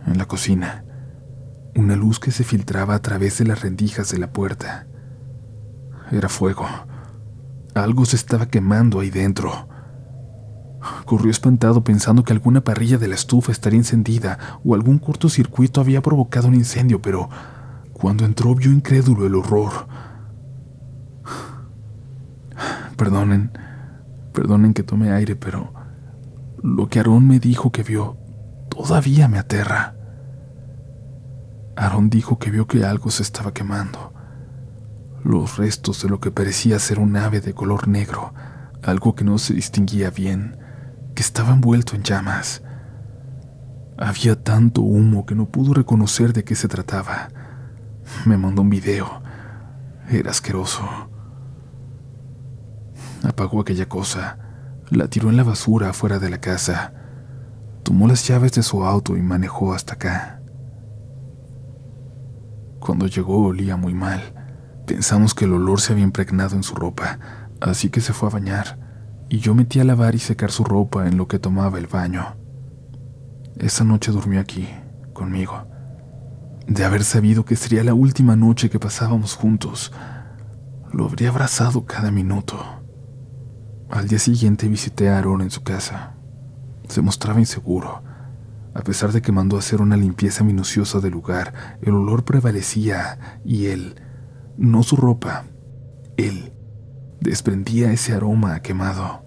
en 0.06 0.18
la 0.18 0.26
cocina. 0.26 0.84
Una 1.76 1.96
luz 1.96 2.20
que 2.20 2.30
se 2.30 2.44
filtraba 2.44 2.94
a 2.94 3.02
través 3.02 3.38
de 3.38 3.44
las 3.44 3.62
rendijas 3.62 4.10
de 4.10 4.18
la 4.18 4.32
puerta. 4.32 4.86
Era 6.10 6.28
fuego. 6.28 6.66
Algo 7.74 8.04
se 8.04 8.16
estaba 8.16 8.46
quemando 8.46 9.00
ahí 9.00 9.10
dentro. 9.10 9.68
Corrió 11.04 11.30
espantado 11.30 11.82
pensando 11.82 12.24
que 12.24 12.32
alguna 12.32 12.62
parrilla 12.62 12.98
de 12.98 13.08
la 13.08 13.14
estufa 13.14 13.52
estaría 13.52 13.78
encendida 13.78 14.60
o 14.64 14.74
algún 14.74 14.98
cortocircuito 14.98 15.80
había 15.80 16.02
provocado 16.02 16.48
un 16.48 16.54
incendio, 16.54 17.00
pero 17.00 17.28
cuando 17.92 18.24
entró 18.24 18.54
vio 18.54 18.70
incrédulo 18.70 19.26
el 19.26 19.34
horror. 19.34 19.88
Perdonen, 22.96 23.50
perdonen 24.32 24.74
que 24.74 24.82
tome 24.82 25.10
aire, 25.10 25.34
pero 25.36 25.72
lo 26.64 26.88
que 26.88 26.98
Aarón 26.98 27.28
me 27.28 27.40
dijo 27.40 27.70
que 27.70 27.82
vio 27.82 28.16
todavía 28.70 29.28
me 29.28 29.38
aterra. 29.38 29.94
Aarón 31.76 32.08
dijo 32.08 32.38
que 32.38 32.50
vio 32.50 32.66
que 32.66 32.86
algo 32.86 33.10
se 33.10 33.22
estaba 33.22 33.52
quemando. 33.52 34.14
Los 35.22 35.58
restos 35.58 36.02
de 36.02 36.08
lo 36.08 36.20
que 36.20 36.30
parecía 36.30 36.78
ser 36.78 37.00
un 37.00 37.18
ave 37.18 37.42
de 37.42 37.52
color 37.52 37.86
negro, 37.86 38.32
algo 38.82 39.14
que 39.14 39.24
no 39.24 39.36
se 39.36 39.52
distinguía 39.52 40.08
bien, 40.08 40.56
que 41.14 41.20
estaba 41.20 41.52
envuelto 41.52 41.96
en 41.96 42.02
llamas. 42.02 42.62
Había 43.98 44.42
tanto 44.42 44.80
humo 44.80 45.26
que 45.26 45.34
no 45.34 45.50
pudo 45.50 45.74
reconocer 45.74 46.32
de 46.32 46.44
qué 46.44 46.54
se 46.54 46.68
trataba. 46.68 47.28
Me 48.24 48.38
mandó 48.38 48.62
un 48.62 48.70
video. 48.70 49.22
Era 50.08 50.30
asqueroso. 50.30 50.82
Apagó 53.22 53.60
aquella 53.60 53.86
cosa 53.86 54.38
la 54.90 55.08
tiró 55.08 55.30
en 55.30 55.36
la 55.36 55.44
basura 55.44 55.90
afuera 55.90 56.18
de 56.18 56.30
la 56.30 56.40
casa. 56.40 56.92
Tomó 57.82 58.08
las 58.08 58.26
llaves 58.26 58.52
de 58.52 58.62
su 58.62 58.84
auto 58.84 59.16
y 59.16 59.22
manejó 59.22 59.74
hasta 59.74 59.94
acá. 59.94 60.42
Cuando 62.80 63.06
llegó 63.06 63.46
olía 63.46 63.76
muy 63.76 63.94
mal. 63.94 64.20
Pensamos 64.86 65.34
que 65.34 65.46
el 65.46 65.54
olor 65.54 65.80
se 65.80 65.92
había 65.92 66.04
impregnado 66.04 66.56
en 66.56 66.62
su 66.62 66.74
ropa, 66.74 67.18
así 67.60 67.88
que 67.88 68.02
se 68.02 68.12
fue 68.12 68.28
a 68.28 68.32
bañar, 68.32 68.78
y 69.30 69.38
yo 69.38 69.54
metí 69.54 69.80
a 69.80 69.84
lavar 69.84 70.14
y 70.14 70.18
secar 70.18 70.50
su 70.50 70.64
ropa 70.64 71.06
en 71.06 71.16
lo 71.16 71.26
que 71.26 71.38
tomaba 71.38 71.78
el 71.78 71.86
baño. 71.86 72.36
Esa 73.56 73.84
noche 73.84 74.12
durmió 74.12 74.40
aquí, 74.40 74.68
conmigo. 75.14 75.66
De 76.66 76.84
haber 76.84 77.04
sabido 77.04 77.46
que 77.46 77.56
sería 77.56 77.84
la 77.84 77.94
última 77.94 78.36
noche 78.36 78.68
que 78.68 78.78
pasábamos 78.78 79.34
juntos, 79.34 79.92
lo 80.92 81.06
habría 81.06 81.30
abrazado 81.30 81.86
cada 81.86 82.10
minuto. 82.10 82.83
Al 83.90 84.08
día 84.08 84.18
siguiente 84.18 84.66
visité 84.66 85.08
a 85.08 85.18
Aaron 85.18 85.42
en 85.42 85.50
su 85.50 85.62
casa. 85.62 86.14
Se 86.88 87.02
mostraba 87.02 87.38
inseguro. 87.38 88.02
A 88.74 88.82
pesar 88.82 89.12
de 89.12 89.22
que 89.22 89.30
mandó 89.30 89.56
hacer 89.56 89.80
una 89.80 89.96
limpieza 89.96 90.42
minuciosa 90.42 91.00
del 91.00 91.12
lugar, 91.12 91.78
el 91.82 91.94
olor 91.94 92.24
prevalecía 92.24 93.40
y 93.44 93.66
él, 93.66 93.94
no 94.56 94.82
su 94.82 94.96
ropa, 94.96 95.44
él, 96.16 96.52
desprendía 97.20 97.92
ese 97.92 98.14
aroma 98.14 98.60
quemado. 98.60 99.22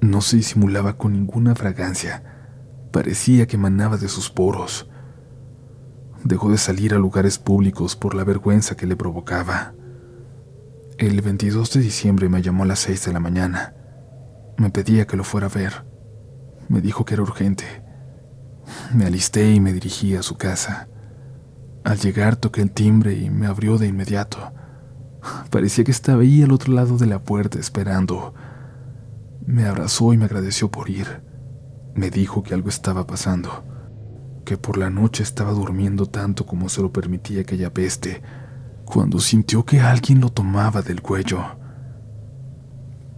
No 0.00 0.20
se 0.20 0.36
disimulaba 0.36 0.96
con 0.96 1.12
ninguna 1.12 1.54
fragancia. 1.54 2.22
Parecía 2.92 3.46
que 3.46 3.56
emanaba 3.56 3.96
de 3.96 4.08
sus 4.08 4.30
poros. 4.30 4.88
Dejó 6.24 6.50
de 6.50 6.58
salir 6.58 6.94
a 6.94 6.98
lugares 6.98 7.38
públicos 7.38 7.96
por 7.96 8.14
la 8.14 8.22
vergüenza 8.22 8.76
que 8.76 8.86
le 8.86 8.96
provocaba. 8.96 9.74
El 10.98 11.20
22 11.20 11.72
de 11.72 11.80
diciembre 11.80 12.28
me 12.28 12.42
llamó 12.42 12.64
a 12.64 12.66
las 12.66 12.80
6 12.80 13.06
de 13.06 13.12
la 13.12 13.20
mañana. 13.20 13.74
Me 14.58 14.70
pedía 14.70 15.06
que 15.06 15.16
lo 15.16 15.24
fuera 15.24 15.46
a 15.46 15.50
ver. 15.50 15.84
Me 16.68 16.80
dijo 16.80 17.04
que 17.04 17.14
era 17.14 17.22
urgente. 17.22 17.64
Me 18.94 19.06
alisté 19.06 19.52
y 19.52 19.60
me 19.60 19.72
dirigí 19.72 20.14
a 20.14 20.22
su 20.22 20.36
casa. 20.36 20.88
Al 21.82 21.98
llegar 21.98 22.36
toqué 22.36 22.62
el 22.62 22.70
timbre 22.70 23.14
y 23.14 23.30
me 23.30 23.46
abrió 23.46 23.78
de 23.78 23.88
inmediato. 23.88 24.52
Parecía 25.50 25.84
que 25.84 25.90
estaba 25.90 26.22
ahí 26.22 26.42
al 26.42 26.52
otro 26.52 26.72
lado 26.72 26.98
de 26.98 27.06
la 27.06 27.22
puerta 27.22 27.58
esperando. 27.58 28.34
Me 29.44 29.66
abrazó 29.66 30.12
y 30.12 30.18
me 30.18 30.26
agradeció 30.26 30.70
por 30.70 30.90
ir. 30.90 31.22
Me 31.94 32.10
dijo 32.10 32.42
que 32.42 32.54
algo 32.54 32.68
estaba 32.68 33.06
pasando, 33.06 33.64
que 34.44 34.56
por 34.56 34.76
la 34.78 34.90
noche 34.90 35.22
estaba 35.22 35.52
durmiendo 35.52 36.06
tanto 36.06 36.46
como 36.46 36.68
se 36.68 36.80
lo 36.80 36.92
permitía 36.92 37.42
aquella 37.42 37.72
peste, 37.72 38.22
cuando 38.84 39.20
sintió 39.20 39.64
que 39.64 39.80
alguien 39.80 40.20
lo 40.20 40.30
tomaba 40.30 40.82
del 40.82 41.02
cuello. 41.02 41.42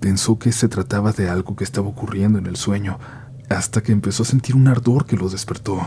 Pensó 0.00 0.38
que 0.38 0.52
se 0.52 0.68
trataba 0.68 1.12
de 1.12 1.28
algo 1.28 1.56
que 1.56 1.64
estaba 1.64 1.88
ocurriendo 1.88 2.38
en 2.38 2.46
el 2.46 2.56
sueño, 2.56 2.98
hasta 3.48 3.82
que 3.82 3.92
empezó 3.92 4.22
a 4.22 4.26
sentir 4.26 4.56
un 4.56 4.68
ardor 4.68 5.06
que 5.06 5.16
lo 5.16 5.28
despertó, 5.28 5.78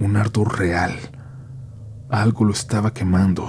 un 0.00 0.16
ardor 0.16 0.58
real. 0.58 0.92
Algo 2.08 2.44
lo 2.44 2.52
estaba 2.52 2.92
quemando. 2.92 3.48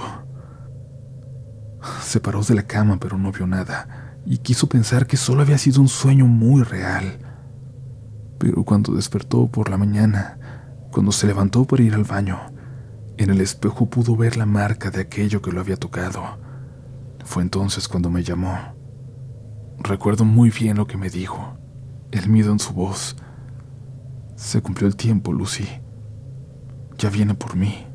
Se 2.02 2.20
paró 2.20 2.42
de 2.42 2.54
la 2.54 2.64
cama 2.64 2.98
pero 3.00 3.16
no 3.16 3.32
vio 3.32 3.46
nada 3.46 4.18
y 4.26 4.38
quiso 4.38 4.68
pensar 4.68 5.06
que 5.06 5.16
solo 5.16 5.42
había 5.42 5.58
sido 5.58 5.80
un 5.80 5.88
sueño 5.88 6.26
muy 6.26 6.62
real. 6.62 7.18
Pero 8.38 8.64
cuando 8.64 8.94
despertó 8.94 9.46
por 9.48 9.70
la 9.70 9.76
mañana, 9.76 10.38
cuando 10.90 11.12
se 11.12 11.26
levantó 11.26 11.64
para 11.64 11.82
ir 11.82 11.94
al 11.94 12.04
baño, 12.04 12.38
en 13.20 13.28
el 13.28 13.42
espejo 13.42 13.84
pudo 13.84 14.16
ver 14.16 14.38
la 14.38 14.46
marca 14.46 14.90
de 14.90 15.02
aquello 15.02 15.42
que 15.42 15.52
lo 15.52 15.60
había 15.60 15.76
tocado. 15.76 16.38
Fue 17.26 17.42
entonces 17.42 17.86
cuando 17.86 18.08
me 18.08 18.22
llamó. 18.22 18.56
Recuerdo 19.78 20.24
muy 20.24 20.48
bien 20.48 20.78
lo 20.78 20.86
que 20.86 20.96
me 20.96 21.10
dijo, 21.10 21.58
el 22.12 22.30
miedo 22.30 22.50
en 22.50 22.58
su 22.58 22.72
voz. 22.72 23.16
Se 24.36 24.62
cumplió 24.62 24.88
el 24.88 24.96
tiempo, 24.96 25.34
Lucy. 25.34 25.68
Ya 26.96 27.10
viene 27.10 27.34
por 27.34 27.56
mí. 27.56 27.86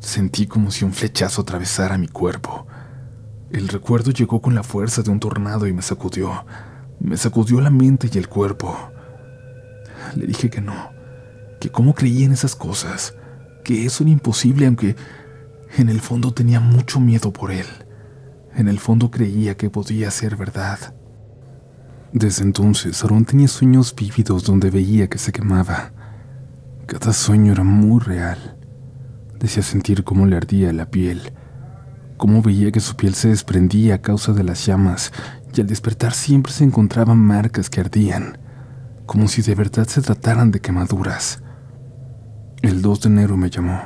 Sentí 0.00 0.48
como 0.48 0.72
si 0.72 0.84
un 0.84 0.92
flechazo 0.92 1.42
atravesara 1.42 1.96
mi 1.96 2.08
cuerpo. 2.08 2.66
El 3.52 3.68
recuerdo 3.68 4.10
llegó 4.10 4.42
con 4.42 4.56
la 4.56 4.64
fuerza 4.64 5.02
de 5.02 5.10
un 5.12 5.20
tornado 5.20 5.68
y 5.68 5.72
me 5.72 5.82
sacudió. 5.82 6.44
Me 6.98 7.16
sacudió 7.16 7.60
la 7.60 7.70
mente 7.70 8.10
y 8.12 8.18
el 8.18 8.28
cuerpo. 8.28 8.76
Le 10.16 10.26
dije 10.26 10.50
que 10.50 10.60
no, 10.60 10.90
que 11.60 11.70
cómo 11.70 11.94
creía 11.94 12.26
en 12.26 12.32
esas 12.32 12.56
cosas, 12.56 13.14
que 13.64 13.84
eso 13.84 14.04
era 14.04 14.12
imposible 14.12 14.66
aunque 14.66 14.94
en 15.76 15.88
el 15.88 16.00
fondo 16.00 16.32
tenía 16.32 16.60
mucho 16.60 17.00
miedo 17.00 17.32
por 17.32 17.50
él. 17.50 17.66
En 18.54 18.68
el 18.68 18.78
fondo 18.78 19.10
creía 19.10 19.56
que 19.56 19.70
podía 19.70 20.10
ser 20.12 20.36
verdad. 20.36 20.94
Desde 22.12 22.44
entonces, 22.44 23.02
Aaron 23.02 23.24
tenía 23.24 23.48
sueños 23.48 23.92
vívidos 23.96 24.44
donde 24.44 24.70
veía 24.70 25.08
que 25.08 25.18
se 25.18 25.32
quemaba. 25.32 25.92
Cada 26.86 27.12
sueño 27.12 27.52
era 27.52 27.64
muy 27.64 28.00
real. 28.00 28.56
Decía 29.40 29.64
sentir 29.64 30.04
cómo 30.04 30.24
le 30.26 30.36
ardía 30.36 30.72
la 30.72 30.90
piel, 30.90 31.32
cómo 32.16 32.40
veía 32.40 32.70
que 32.70 32.78
su 32.78 32.94
piel 32.94 33.14
se 33.14 33.28
desprendía 33.28 33.96
a 33.96 34.02
causa 34.02 34.32
de 34.32 34.44
las 34.44 34.64
llamas 34.64 35.12
y 35.52 35.60
al 35.60 35.66
despertar 35.66 36.12
siempre 36.12 36.52
se 36.52 36.62
encontraban 36.62 37.18
marcas 37.18 37.68
que 37.68 37.80
ardían, 37.80 38.38
como 39.06 39.26
si 39.26 39.42
de 39.42 39.56
verdad 39.56 39.88
se 39.88 40.00
trataran 40.00 40.52
de 40.52 40.60
quemaduras. 40.60 41.43
El 42.64 42.80
2 42.80 43.02
de 43.02 43.08
enero 43.10 43.36
me 43.36 43.50
llamó. 43.50 43.78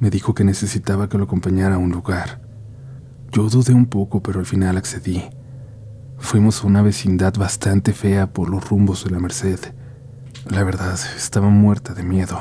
Me 0.00 0.10
dijo 0.10 0.34
que 0.34 0.42
necesitaba 0.42 1.08
que 1.08 1.18
lo 1.18 1.24
acompañara 1.24 1.76
a 1.76 1.78
un 1.78 1.92
lugar. 1.92 2.40
Yo 3.30 3.48
dudé 3.48 3.74
un 3.74 3.86
poco, 3.86 4.20
pero 4.24 4.40
al 4.40 4.44
final 4.44 4.76
accedí. 4.76 5.22
Fuimos 6.18 6.64
a 6.64 6.66
una 6.66 6.82
vecindad 6.82 7.32
bastante 7.36 7.92
fea 7.92 8.32
por 8.32 8.50
los 8.50 8.68
rumbos 8.68 9.04
de 9.04 9.12
la 9.12 9.20
Merced. 9.20 9.60
La 10.50 10.64
verdad, 10.64 10.98
estaba 11.16 11.48
muerta 11.48 11.94
de 11.94 12.02
miedo. 12.02 12.40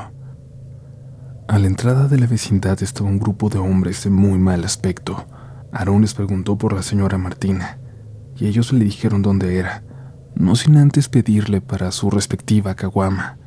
A 1.48 1.60
la 1.60 1.68
entrada 1.68 2.08
de 2.08 2.18
la 2.18 2.26
vecindad 2.26 2.82
estaba 2.82 3.12
un 3.12 3.20
grupo 3.20 3.50
de 3.50 3.60
hombres 3.60 4.04
de 4.04 4.10
muy 4.10 4.40
mal 4.40 4.66
aspecto. 4.66 5.28
Aarón 5.72 6.02
les 6.02 6.16
preguntó 6.16 6.58
por 6.58 6.74
la 6.74 6.82
señora 6.82 7.20
Martina, 7.20 7.78
y 8.36 8.48
ellos 8.48 8.74
le 8.74 8.84
dijeron 8.84 9.22
dónde 9.22 9.60
era, 9.60 9.84
no 10.34 10.56
sin 10.56 10.78
antes 10.78 11.08
pedirle 11.08 11.62
para 11.62 11.92
su 11.92 12.10
respectiva 12.10 12.74
caguama. 12.74 13.38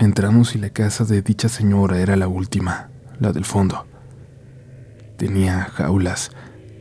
Entramos 0.00 0.54
y 0.54 0.58
la 0.58 0.70
casa 0.70 1.04
de 1.04 1.22
dicha 1.22 1.48
señora 1.48 1.98
era 1.98 2.14
la 2.14 2.28
última, 2.28 2.88
la 3.18 3.32
del 3.32 3.44
fondo. 3.44 3.84
Tenía 5.16 5.64
jaulas, 5.64 6.30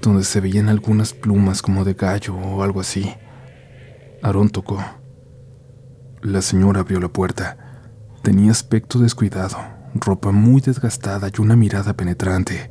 donde 0.03 0.23
se 0.23 0.39
veían 0.39 0.69
algunas 0.69 1.13
plumas 1.13 1.63
como 1.63 1.84
de 1.84 1.95
gallo 1.95 2.36
o 2.36 2.62
algo 2.62 2.80
así. 2.80 3.12
Aarón 4.21 4.51
tocó. 4.51 4.84
La 6.21 6.43
señora 6.43 6.82
abrió 6.82 6.99
la 6.99 7.08
puerta. 7.08 7.58
Tenía 8.21 8.51
aspecto 8.51 8.99
descuidado, 8.99 9.58
ropa 9.95 10.32
muy 10.32 10.62
desgastada 10.62 11.30
y 11.36 11.41
una 11.41 11.56
mirada 11.56 11.93
penetrante. 11.95 12.69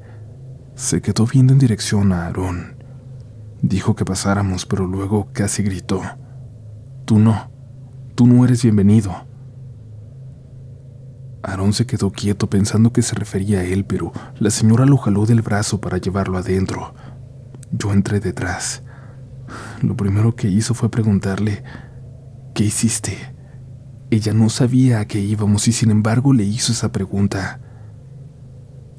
Se 0.77 1.03
quedó 1.03 1.27
viendo 1.27 1.55
en 1.55 1.59
dirección 1.59 2.13
a 2.13 2.27
Aarón. 2.27 2.77
Dijo 3.63 3.97
que 3.97 4.05
pasáramos, 4.05 4.65
pero 4.65 4.87
luego 4.87 5.29
casi 5.33 5.65
gritó. 5.65 6.03
Tú 7.05 7.19
no, 7.19 7.51
tú 8.15 8.29
no 8.29 8.45
eres 8.45 8.63
bienvenido. 8.63 9.26
Aarón 11.47 11.73
se 11.73 11.87
quedó 11.87 12.11
quieto 12.11 12.51
pensando 12.51 12.93
que 12.93 13.03
se 13.03 13.15
refería 13.15 13.61
a 13.61 13.63
él, 13.63 13.85
pero 13.85 14.13
la 14.41 14.51
señora 14.51 14.85
lo 14.85 14.97
jaló 14.97 15.27
del 15.27 15.43
brazo 15.43 15.81
para 15.81 15.99
llevarlo 15.99 16.39
adentro. 16.39 16.93
Yo 17.71 17.93
entré 17.93 18.19
detrás. 18.19 18.83
Lo 19.81 19.97
primero 19.97 20.35
que 20.35 20.49
hizo 20.49 20.75
fue 20.75 20.91
preguntarle, 20.91 21.63
¿qué 22.53 22.65
hiciste? 22.65 23.17
Ella 24.11 24.33
no 24.33 24.49
sabía 24.49 24.99
a 24.99 25.05
qué 25.05 25.21
íbamos 25.21 25.69
y 25.69 25.73
sin 25.73 25.93
embargo 25.93 26.33
le 26.33 26.43
hizo 26.43 26.73
esa 26.73 26.91
pregunta. 26.91 27.61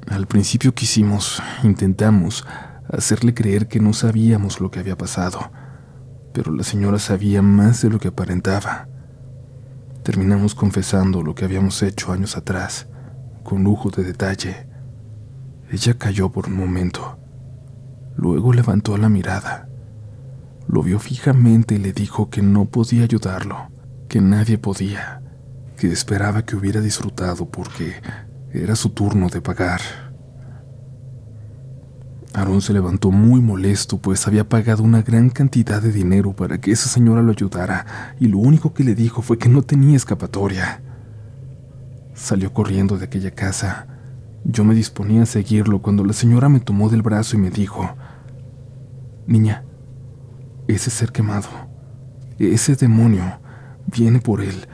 Al 0.06 0.26
principio 0.26 0.74
quisimos, 0.74 1.42
intentamos, 1.64 2.46
hacerle 2.90 3.34
creer 3.34 3.68
que 3.68 3.78
no 3.78 3.92
sabíamos 3.92 4.58
lo 4.58 4.70
que 4.70 4.80
había 4.80 4.96
pasado, 4.96 5.52
pero 6.32 6.50
la 6.54 6.64
señora 6.64 6.98
sabía 6.98 7.42
más 7.42 7.82
de 7.82 7.90
lo 7.90 7.98
que 7.98 8.08
aparentaba. 8.08 8.87
Terminamos 10.08 10.54
confesando 10.54 11.22
lo 11.22 11.34
que 11.34 11.44
habíamos 11.44 11.82
hecho 11.82 12.12
años 12.12 12.38
atrás, 12.38 12.86
con 13.42 13.62
lujo 13.62 13.90
de 13.90 14.04
detalle. 14.04 14.66
Ella 15.70 15.98
cayó 15.98 16.32
por 16.32 16.46
un 16.46 16.56
momento. 16.56 17.18
Luego 18.16 18.54
levantó 18.54 18.96
la 18.96 19.10
mirada. 19.10 19.68
Lo 20.66 20.82
vio 20.82 20.98
fijamente 20.98 21.74
y 21.74 21.78
le 21.78 21.92
dijo 21.92 22.30
que 22.30 22.40
no 22.40 22.64
podía 22.64 23.02
ayudarlo 23.02 23.68
que 24.08 24.22
nadie 24.22 24.56
podía, 24.56 25.20
que 25.76 25.92
esperaba 25.92 26.42
que 26.42 26.56
hubiera 26.56 26.80
disfrutado 26.80 27.44
porque 27.50 28.00
era 28.50 28.76
su 28.76 28.88
turno 28.88 29.28
de 29.28 29.42
pagar. 29.42 29.82
Aarón 32.34 32.60
se 32.60 32.72
levantó 32.72 33.10
muy 33.10 33.40
molesto, 33.40 33.98
pues 33.98 34.26
había 34.26 34.48
pagado 34.48 34.82
una 34.82 35.02
gran 35.02 35.30
cantidad 35.30 35.80
de 35.80 35.92
dinero 35.92 36.34
para 36.34 36.60
que 36.60 36.72
esa 36.72 36.88
señora 36.88 37.22
lo 37.22 37.32
ayudara, 37.32 38.14
y 38.20 38.28
lo 38.28 38.38
único 38.38 38.74
que 38.74 38.84
le 38.84 38.94
dijo 38.94 39.22
fue 39.22 39.38
que 39.38 39.48
no 39.48 39.62
tenía 39.62 39.96
escapatoria. 39.96 40.82
Salió 42.14 42.52
corriendo 42.52 42.98
de 42.98 43.06
aquella 43.06 43.30
casa. 43.30 43.86
Yo 44.44 44.64
me 44.64 44.74
disponía 44.74 45.22
a 45.22 45.26
seguirlo 45.26 45.80
cuando 45.80 46.04
la 46.04 46.12
señora 46.12 46.48
me 46.48 46.60
tomó 46.60 46.88
del 46.88 47.02
brazo 47.02 47.36
y 47.36 47.40
me 47.40 47.50
dijo, 47.50 47.96
Niña, 49.26 49.64
ese 50.68 50.90
ser 50.90 51.12
quemado, 51.12 51.48
ese 52.38 52.76
demonio, 52.76 53.40
Viene 53.90 54.20
por 54.20 54.42
él, 54.42 54.68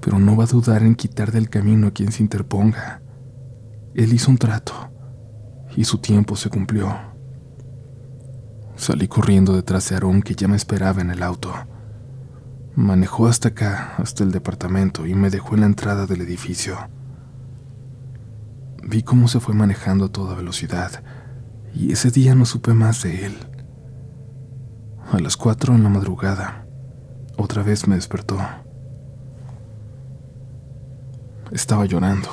pero 0.00 0.18
no 0.18 0.34
va 0.34 0.44
a 0.44 0.46
dudar 0.46 0.82
en 0.82 0.94
quitar 0.94 1.30
del 1.30 1.50
camino 1.50 1.88
a 1.88 1.90
quien 1.90 2.10
se 2.10 2.22
interponga. 2.22 3.02
Él 3.94 4.14
hizo 4.14 4.30
un 4.30 4.38
trato 4.38 4.72
y 5.76 5.84
su 5.84 5.98
tiempo 5.98 6.34
se 6.36 6.48
cumplió. 6.48 6.92
Salí 8.76 9.08
corriendo 9.08 9.54
detrás 9.54 9.88
de 9.88 9.94
Aarón 9.94 10.22
que 10.22 10.34
ya 10.34 10.48
me 10.48 10.56
esperaba 10.56 11.02
en 11.02 11.10
el 11.10 11.22
auto. 11.22 11.52
Manejó 12.74 13.26
hasta 13.26 13.48
acá, 13.48 13.94
hasta 13.98 14.24
el 14.24 14.32
departamento, 14.32 15.06
y 15.06 15.14
me 15.14 15.30
dejó 15.30 15.54
en 15.54 15.60
la 15.60 15.66
entrada 15.66 16.06
del 16.06 16.22
edificio. 16.22 16.76
Vi 18.82 19.02
cómo 19.02 19.28
se 19.28 19.40
fue 19.40 19.54
manejando 19.54 20.06
a 20.06 20.12
toda 20.12 20.34
velocidad, 20.34 21.02
y 21.74 21.92
ese 21.92 22.10
día 22.10 22.34
no 22.34 22.44
supe 22.44 22.74
más 22.74 23.02
de 23.02 23.26
él. 23.26 23.34
A 25.12 25.18
las 25.18 25.36
cuatro 25.36 25.74
en 25.74 25.82
la 25.82 25.88
madrugada, 25.88 26.66
otra 27.38 27.62
vez 27.62 27.86
me 27.86 27.94
despertó. 27.94 28.38
Estaba 31.50 31.86
llorando. 31.86 32.28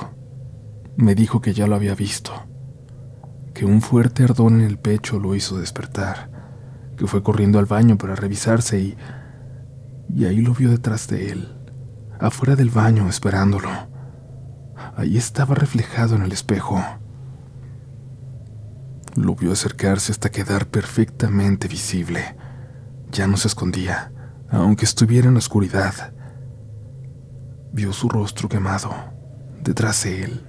Me 0.95 1.15
dijo 1.15 1.41
que 1.41 1.53
ya 1.53 1.67
lo 1.67 1.75
había 1.75 1.95
visto, 1.95 2.33
que 3.53 3.65
un 3.65 3.81
fuerte 3.81 4.23
ardor 4.23 4.51
en 4.51 4.61
el 4.61 4.77
pecho 4.77 5.19
lo 5.19 5.35
hizo 5.35 5.59
despertar, 5.59 6.29
que 6.97 7.07
fue 7.07 7.23
corriendo 7.23 7.59
al 7.59 7.65
baño 7.65 7.97
para 7.97 8.15
revisarse 8.15 8.79
y... 8.79 8.97
y 10.13 10.25
ahí 10.25 10.41
lo 10.41 10.53
vio 10.53 10.69
detrás 10.69 11.07
de 11.07 11.31
él, 11.31 11.55
afuera 12.19 12.55
del 12.55 12.69
baño 12.69 13.07
esperándolo. 13.07 13.69
ahí 14.97 15.17
estaba 15.17 15.55
reflejado 15.55 16.15
en 16.15 16.23
el 16.23 16.31
espejo. 16.31 16.83
Lo 19.15 19.35
vio 19.35 19.51
acercarse 19.51 20.11
hasta 20.11 20.31
quedar 20.31 20.65
perfectamente 20.67 21.67
visible. 21.67 22.35
Ya 23.11 23.27
no 23.27 23.37
se 23.37 23.47
escondía, 23.47 24.11
aunque 24.49 24.85
estuviera 24.85 25.27
en 25.27 25.35
la 25.35 25.39
oscuridad. 25.39 26.13
Vio 27.71 27.93
su 27.93 28.09
rostro 28.09 28.49
quemado, 28.49 28.91
detrás 29.61 30.03
de 30.03 30.23
él. 30.23 30.41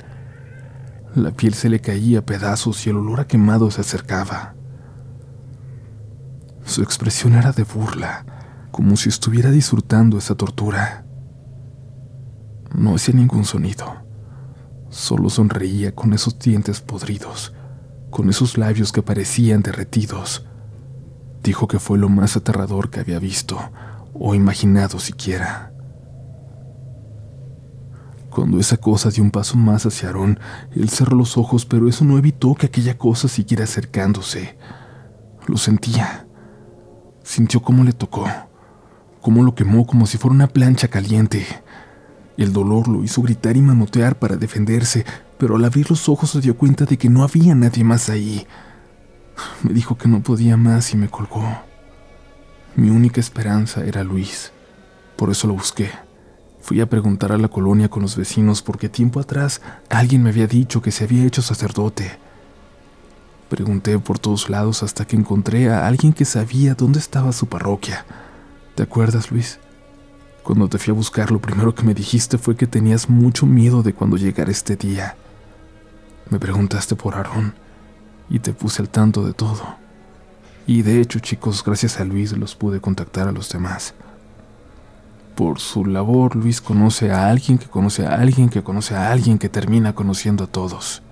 La 1.14 1.30
piel 1.30 1.54
se 1.54 1.68
le 1.68 1.80
caía 1.80 2.20
a 2.20 2.26
pedazos 2.26 2.86
y 2.86 2.90
el 2.90 2.96
olor 2.96 3.20
a 3.20 3.26
quemado 3.26 3.70
se 3.70 3.80
acercaba. 3.80 4.54
Su 6.64 6.82
expresión 6.82 7.34
era 7.34 7.52
de 7.52 7.64
burla, 7.64 8.24
como 8.70 8.96
si 8.96 9.08
estuviera 9.08 9.50
disfrutando 9.50 10.18
esa 10.18 10.34
tortura. 10.34 11.04
No 12.74 12.96
hacía 12.96 13.14
ningún 13.14 13.44
sonido, 13.44 14.04
solo 14.90 15.30
sonreía 15.30 15.94
con 15.94 16.12
esos 16.12 16.38
dientes 16.38 16.80
podridos 16.80 17.52
con 18.14 18.30
esos 18.30 18.56
labios 18.56 18.92
que 18.92 19.02
parecían 19.02 19.60
derretidos. 19.60 20.46
Dijo 21.42 21.66
que 21.66 21.80
fue 21.80 21.98
lo 21.98 22.08
más 22.08 22.36
aterrador 22.36 22.88
que 22.88 23.00
había 23.00 23.18
visto 23.18 23.58
o 24.12 24.36
imaginado 24.36 25.00
siquiera. 25.00 25.73
Cuando 28.34 28.58
esa 28.58 28.78
cosa 28.78 29.10
dio 29.10 29.22
un 29.22 29.30
paso 29.30 29.56
más 29.56 29.86
hacia 29.86 30.08
Aarón, 30.08 30.40
él 30.74 30.88
cerró 30.88 31.16
los 31.16 31.36
ojos, 31.38 31.64
pero 31.64 31.88
eso 31.88 32.04
no 32.04 32.18
evitó 32.18 32.56
que 32.56 32.66
aquella 32.66 32.98
cosa 32.98 33.28
siguiera 33.28 33.62
acercándose. 33.62 34.56
Lo 35.46 35.56
sentía. 35.56 36.26
Sintió 37.22 37.62
cómo 37.62 37.84
le 37.84 37.92
tocó, 37.92 38.26
cómo 39.20 39.44
lo 39.44 39.54
quemó 39.54 39.86
como 39.86 40.06
si 40.06 40.18
fuera 40.18 40.34
una 40.34 40.48
plancha 40.48 40.88
caliente. 40.88 41.46
El 42.36 42.52
dolor 42.52 42.88
lo 42.88 43.04
hizo 43.04 43.22
gritar 43.22 43.56
y 43.56 43.62
manotear 43.62 44.18
para 44.18 44.34
defenderse, 44.34 45.06
pero 45.38 45.54
al 45.54 45.64
abrir 45.64 45.88
los 45.88 46.08
ojos 46.08 46.30
se 46.30 46.40
dio 46.40 46.56
cuenta 46.56 46.86
de 46.86 46.98
que 46.98 47.08
no 47.08 47.22
había 47.22 47.54
nadie 47.54 47.84
más 47.84 48.08
ahí. 48.08 48.48
Me 49.62 49.72
dijo 49.72 49.96
que 49.96 50.08
no 50.08 50.24
podía 50.24 50.56
más 50.56 50.92
y 50.92 50.96
me 50.96 51.08
colgó. 51.08 51.46
Mi 52.74 52.90
única 52.90 53.20
esperanza 53.20 53.84
era 53.84 54.02
Luis. 54.02 54.50
Por 55.14 55.30
eso 55.30 55.46
lo 55.46 55.54
busqué. 55.54 55.88
Fui 56.64 56.80
a 56.80 56.88
preguntar 56.88 57.30
a 57.30 57.36
la 57.36 57.48
colonia 57.48 57.90
con 57.90 58.00
los 58.00 58.16
vecinos 58.16 58.62
porque 58.62 58.88
tiempo 58.88 59.20
atrás 59.20 59.60
alguien 59.90 60.22
me 60.22 60.30
había 60.30 60.46
dicho 60.46 60.80
que 60.80 60.92
se 60.92 61.04
había 61.04 61.26
hecho 61.26 61.42
sacerdote. 61.42 62.18
Pregunté 63.50 63.98
por 63.98 64.18
todos 64.18 64.48
lados 64.48 64.82
hasta 64.82 65.04
que 65.04 65.14
encontré 65.14 65.68
a 65.68 65.86
alguien 65.86 66.14
que 66.14 66.24
sabía 66.24 66.74
dónde 66.74 67.00
estaba 67.00 67.32
su 67.32 67.48
parroquia. 67.48 68.06
¿Te 68.76 68.82
acuerdas, 68.82 69.30
Luis? 69.30 69.58
Cuando 70.42 70.66
te 70.66 70.78
fui 70.78 70.92
a 70.92 70.94
buscar, 70.94 71.30
lo 71.30 71.38
primero 71.38 71.74
que 71.74 71.82
me 71.82 71.92
dijiste 71.92 72.38
fue 72.38 72.56
que 72.56 72.66
tenías 72.66 73.10
mucho 73.10 73.44
miedo 73.44 73.82
de 73.82 73.92
cuando 73.92 74.16
llegara 74.16 74.50
este 74.50 74.74
día. 74.74 75.16
Me 76.30 76.38
preguntaste 76.38 76.96
por 76.96 77.14
Aarón 77.14 77.52
y 78.30 78.38
te 78.38 78.54
puse 78.54 78.80
al 78.80 78.88
tanto 78.88 79.22
de 79.22 79.34
todo. 79.34 79.76
Y 80.66 80.80
de 80.80 81.02
hecho, 81.02 81.18
chicos, 81.18 81.62
gracias 81.62 82.00
a 82.00 82.04
Luis 82.04 82.32
los 82.32 82.54
pude 82.54 82.80
contactar 82.80 83.28
a 83.28 83.32
los 83.32 83.50
demás. 83.50 83.92
Por 85.34 85.58
su 85.58 85.84
labor, 85.84 86.36
Luis 86.36 86.60
conoce 86.60 87.10
a 87.10 87.28
alguien 87.28 87.58
que 87.58 87.66
conoce 87.66 88.06
a 88.06 88.14
alguien 88.14 88.48
que 88.48 88.62
conoce 88.62 88.94
a 88.94 89.10
alguien 89.10 89.38
que 89.38 89.48
termina 89.48 89.94
conociendo 89.94 90.44
a 90.44 90.46
todos. 90.46 91.02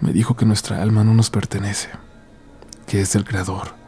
Me 0.00 0.12
dijo 0.12 0.36
que 0.36 0.46
nuestra 0.46 0.82
alma 0.82 1.04
no 1.04 1.14
nos 1.14 1.30
pertenece, 1.30 1.90
que 2.86 3.00
es 3.00 3.12
del 3.12 3.24
Creador 3.24 3.82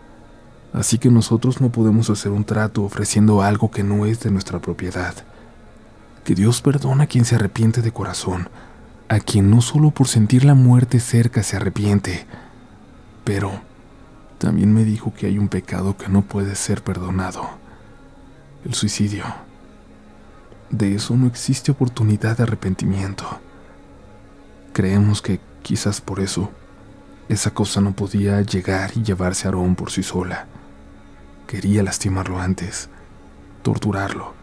Así 0.74 0.98
que 0.98 1.08
nosotros 1.08 1.60
no 1.60 1.70
podemos 1.70 2.10
hacer 2.10 2.32
un 2.32 2.42
trato 2.42 2.82
ofreciendo 2.82 3.42
algo 3.42 3.70
que 3.70 3.84
no 3.84 4.06
es 4.06 4.18
de 4.20 4.32
nuestra 4.32 4.58
propiedad. 4.58 5.14
Que 6.24 6.34
Dios 6.34 6.60
perdona 6.62 7.04
a 7.04 7.06
quien 7.06 7.24
se 7.24 7.36
arrepiente 7.36 7.80
de 7.80 7.92
corazón, 7.92 8.48
a 9.08 9.20
quien 9.20 9.50
no 9.50 9.60
solo 9.60 9.92
por 9.92 10.08
sentir 10.08 10.44
la 10.44 10.54
muerte 10.54 10.98
cerca 10.98 11.44
se 11.44 11.56
arrepiente, 11.56 12.26
pero 13.22 13.52
también 14.38 14.74
me 14.74 14.84
dijo 14.84 15.14
que 15.14 15.26
hay 15.26 15.38
un 15.38 15.46
pecado 15.46 15.96
que 15.96 16.08
no 16.08 16.22
puede 16.22 16.56
ser 16.56 16.82
perdonado, 16.82 17.50
el 18.64 18.74
suicidio. 18.74 19.24
De 20.70 20.94
eso 20.94 21.16
no 21.16 21.26
existe 21.26 21.70
oportunidad 21.70 22.36
de 22.36 22.44
arrepentimiento. 22.44 23.24
Creemos 24.72 25.22
que 25.22 25.40
quizás 25.62 26.00
por 26.00 26.20
eso 26.20 26.50
esa 27.28 27.52
cosa 27.52 27.80
no 27.80 27.92
podía 27.92 28.40
llegar 28.42 28.92
y 28.96 29.02
llevarse 29.02 29.46
a 29.46 29.50
Aarón 29.50 29.76
por 29.76 29.90
sí 29.90 30.02
sola. 30.02 30.46
Quería 31.46 31.82
lastimarlo 31.82 32.40
antes, 32.40 32.88
torturarlo, 33.62 34.34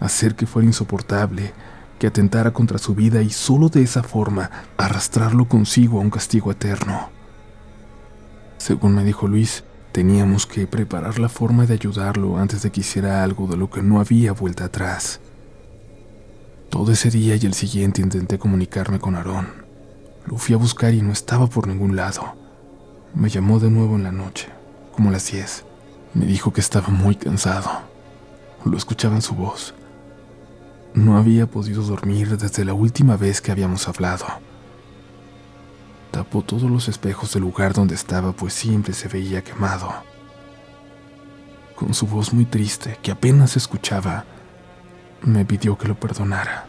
hacer 0.00 0.34
que 0.34 0.46
fuera 0.46 0.66
insoportable, 0.66 1.52
que 1.98 2.06
atentara 2.06 2.52
contra 2.52 2.78
su 2.78 2.94
vida 2.94 3.22
y 3.22 3.30
solo 3.30 3.68
de 3.68 3.82
esa 3.82 4.02
forma 4.02 4.50
arrastrarlo 4.78 5.44
consigo 5.46 5.98
a 5.98 6.02
un 6.02 6.10
castigo 6.10 6.50
eterno. 6.50 7.10
Según 8.56 8.94
me 8.94 9.04
dijo 9.04 9.28
Luis, 9.28 9.64
teníamos 9.92 10.46
que 10.46 10.66
preparar 10.66 11.18
la 11.18 11.28
forma 11.28 11.66
de 11.66 11.74
ayudarlo 11.74 12.38
antes 12.38 12.62
de 12.62 12.70
que 12.70 12.80
hiciera 12.80 13.22
algo 13.22 13.46
de 13.46 13.56
lo 13.56 13.70
que 13.70 13.82
no 13.82 14.00
había 14.00 14.32
vuelta 14.32 14.66
atrás. 14.66 15.20
Todo 16.70 16.92
ese 16.92 17.10
día 17.10 17.34
y 17.36 17.46
el 17.46 17.54
siguiente 17.54 18.00
intenté 18.00 18.38
comunicarme 18.38 19.00
con 19.00 19.16
Aarón. 19.16 19.48
Lo 20.26 20.36
fui 20.36 20.54
a 20.54 20.58
buscar 20.58 20.94
y 20.94 21.02
no 21.02 21.12
estaba 21.12 21.48
por 21.48 21.66
ningún 21.66 21.96
lado. 21.96 22.34
Me 23.14 23.28
llamó 23.28 23.58
de 23.58 23.70
nuevo 23.70 23.96
en 23.96 24.04
la 24.04 24.12
noche, 24.12 24.48
como 24.94 25.10
las 25.10 25.30
10. 25.30 25.64
Me 26.14 26.26
dijo 26.26 26.52
que 26.52 26.60
estaba 26.60 26.88
muy 26.88 27.16
cansado. 27.16 27.70
Lo 28.64 28.76
escuchaba 28.76 29.16
en 29.16 29.22
su 29.22 29.34
voz. 29.34 29.74
No 30.94 31.16
había 31.16 31.46
podido 31.46 31.82
dormir 31.82 32.36
desde 32.36 32.64
la 32.64 32.74
última 32.74 33.16
vez 33.16 33.40
que 33.40 33.50
habíamos 33.50 33.88
hablado. 33.88 34.26
Tapó 36.10 36.42
todos 36.42 36.70
los 36.70 36.88
espejos 36.88 37.32
del 37.32 37.42
lugar 37.42 37.72
donde 37.72 37.94
estaba, 37.94 38.32
pues 38.32 38.52
siempre 38.52 38.92
se 38.92 39.08
veía 39.08 39.44
quemado. 39.44 39.92
Con 41.76 41.94
su 41.94 42.06
voz 42.06 42.32
muy 42.32 42.44
triste, 42.44 42.98
que 43.02 43.12
apenas 43.12 43.56
escuchaba, 43.56 44.24
me 45.22 45.44
pidió 45.44 45.78
que 45.78 45.88
lo 45.88 45.98
perdonara. 45.98 46.66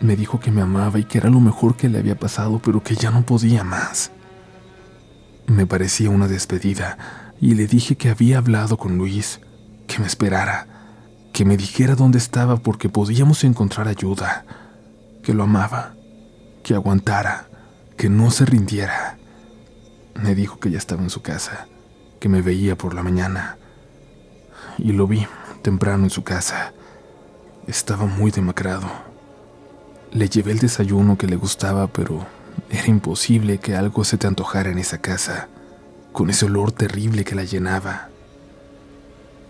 Me 0.00 0.16
dijo 0.16 0.40
que 0.40 0.50
me 0.50 0.62
amaba 0.62 0.98
y 0.98 1.04
que 1.04 1.18
era 1.18 1.28
lo 1.28 1.40
mejor 1.40 1.76
que 1.76 1.88
le 1.88 1.98
había 1.98 2.18
pasado, 2.18 2.60
pero 2.64 2.82
que 2.82 2.94
ya 2.94 3.10
no 3.10 3.22
podía 3.22 3.64
más. 3.64 4.12
Me 5.46 5.66
parecía 5.66 6.10
una 6.10 6.28
despedida, 6.28 7.34
y 7.40 7.54
le 7.54 7.66
dije 7.66 7.96
que 7.96 8.08
había 8.08 8.38
hablado 8.38 8.76
con 8.76 8.96
Luis, 8.96 9.40
que 9.86 9.98
me 9.98 10.06
esperara, 10.06 10.66
que 11.32 11.44
me 11.44 11.56
dijera 11.56 11.94
dónde 11.94 12.18
estaba 12.18 12.56
porque 12.56 12.88
podíamos 12.88 13.44
encontrar 13.44 13.88
ayuda, 13.88 14.44
que 15.22 15.34
lo 15.34 15.44
amaba, 15.44 15.94
que 16.62 16.74
aguantara, 16.74 17.47
que 17.98 18.08
no 18.08 18.30
se 18.30 18.46
rindiera. 18.46 19.18
Me 20.14 20.34
dijo 20.34 20.58
que 20.58 20.70
ya 20.70 20.78
estaba 20.78 21.02
en 21.02 21.10
su 21.10 21.20
casa, 21.20 21.66
que 22.20 22.30
me 22.30 22.40
veía 22.40 22.78
por 22.78 22.94
la 22.94 23.02
mañana. 23.02 23.58
Y 24.78 24.92
lo 24.92 25.06
vi 25.06 25.26
temprano 25.62 26.04
en 26.04 26.10
su 26.10 26.22
casa. 26.24 26.72
Estaba 27.66 28.06
muy 28.06 28.30
demacrado. 28.30 28.88
Le 30.12 30.28
llevé 30.28 30.52
el 30.52 30.60
desayuno 30.60 31.18
que 31.18 31.26
le 31.26 31.36
gustaba, 31.36 31.88
pero 31.88 32.24
era 32.70 32.86
imposible 32.86 33.58
que 33.58 33.76
algo 33.76 34.04
se 34.04 34.16
te 34.16 34.26
antojara 34.26 34.70
en 34.70 34.78
esa 34.78 34.98
casa 34.98 35.48
con 36.12 36.30
ese 36.30 36.46
olor 36.46 36.72
terrible 36.72 37.24
que 37.24 37.34
la 37.34 37.44
llenaba. 37.44 38.08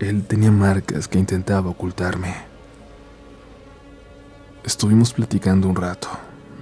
Él 0.00 0.24
tenía 0.24 0.50
marcas 0.50 1.06
que 1.06 1.18
intentaba 1.18 1.70
ocultarme. 1.70 2.34
Estuvimos 4.64 5.12
platicando 5.12 5.68
un 5.68 5.76
rato. 5.76 6.08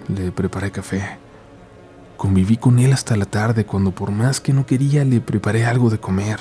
Le 0.09 0.30
preparé 0.32 0.70
café. 0.70 1.26
Conviví 2.16 2.56
con 2.56 2.78
él 2.78 2.92
hasta 2.92 3.16
la 3.16 3.26
tarde 3.26 3.66
cuando 3.66 3.90
por 3.90 4.10
más 4.10 4.40
que 4.40 4.52
no 4.52 4.64
quería 4.64 5.04
le 5.04 5.20
preparé 5.20 5.66
algo 5.66 5.90
de 5.90 6.00
comer. 6.00 6.40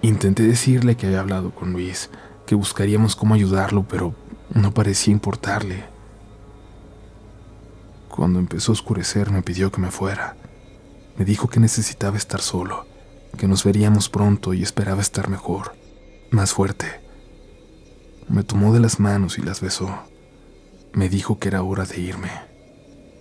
Intenté 0.00 0.44
decirle 0.44 0.96
que 0.96 1.06
había 1.06 1.20
hablado 1.20 1.50
con 1.50 1.72
Luis, 1.72 2.08
que 2.46 2.54
buscaríamos 2.54 3.16
cómo 3.16 3.34
ayudarlo, 3.34 3.84
pero 3.86 4.14
no 4.54 4.72
parecía 4.72 5.12
importarle. 5.12 5.84
Cuando 8.08 8.38
empezó 8.38 8.72
a 8.72 8.74
oscurecer 8.74 9.30
me 9.30 9.42
pidió 9.42 9.70
que 9.70 9.80
me 9.80 9.90
fuera. 9.90 10.36
Me 11.18 11.24
dijo 11.24 11.48
que 11.48 11.60
necesitaba 11.60 12.16
estar 12.16 12.40
solo, 12.40 12.86
que 13.36 13.46
nos 13.46 13.64
veríamos 13.64 14.08
pronto 14.08 14.54
y 14.54 14.62
esperaba 14.62 15.02
estar 15.02 15.28
mejor, 15.28 15.74
más 16.30 16.52
fuerte. 16.52 16.86
Me 18.28 18.42
tomó 18.42 18.72
de 18.72 18.80
las 18.80 19.00
manos 19.00 19.38
y 19.38 19.42
las 19.42 19.60
besó. 19.60 19.90
Me 20.92 21.08
dijo 21.08 21.38
que 21.38 21.48
era 21.48 21.62
hora 21.62 21.84
de 21.84 22.00
irme, 22.00 22.30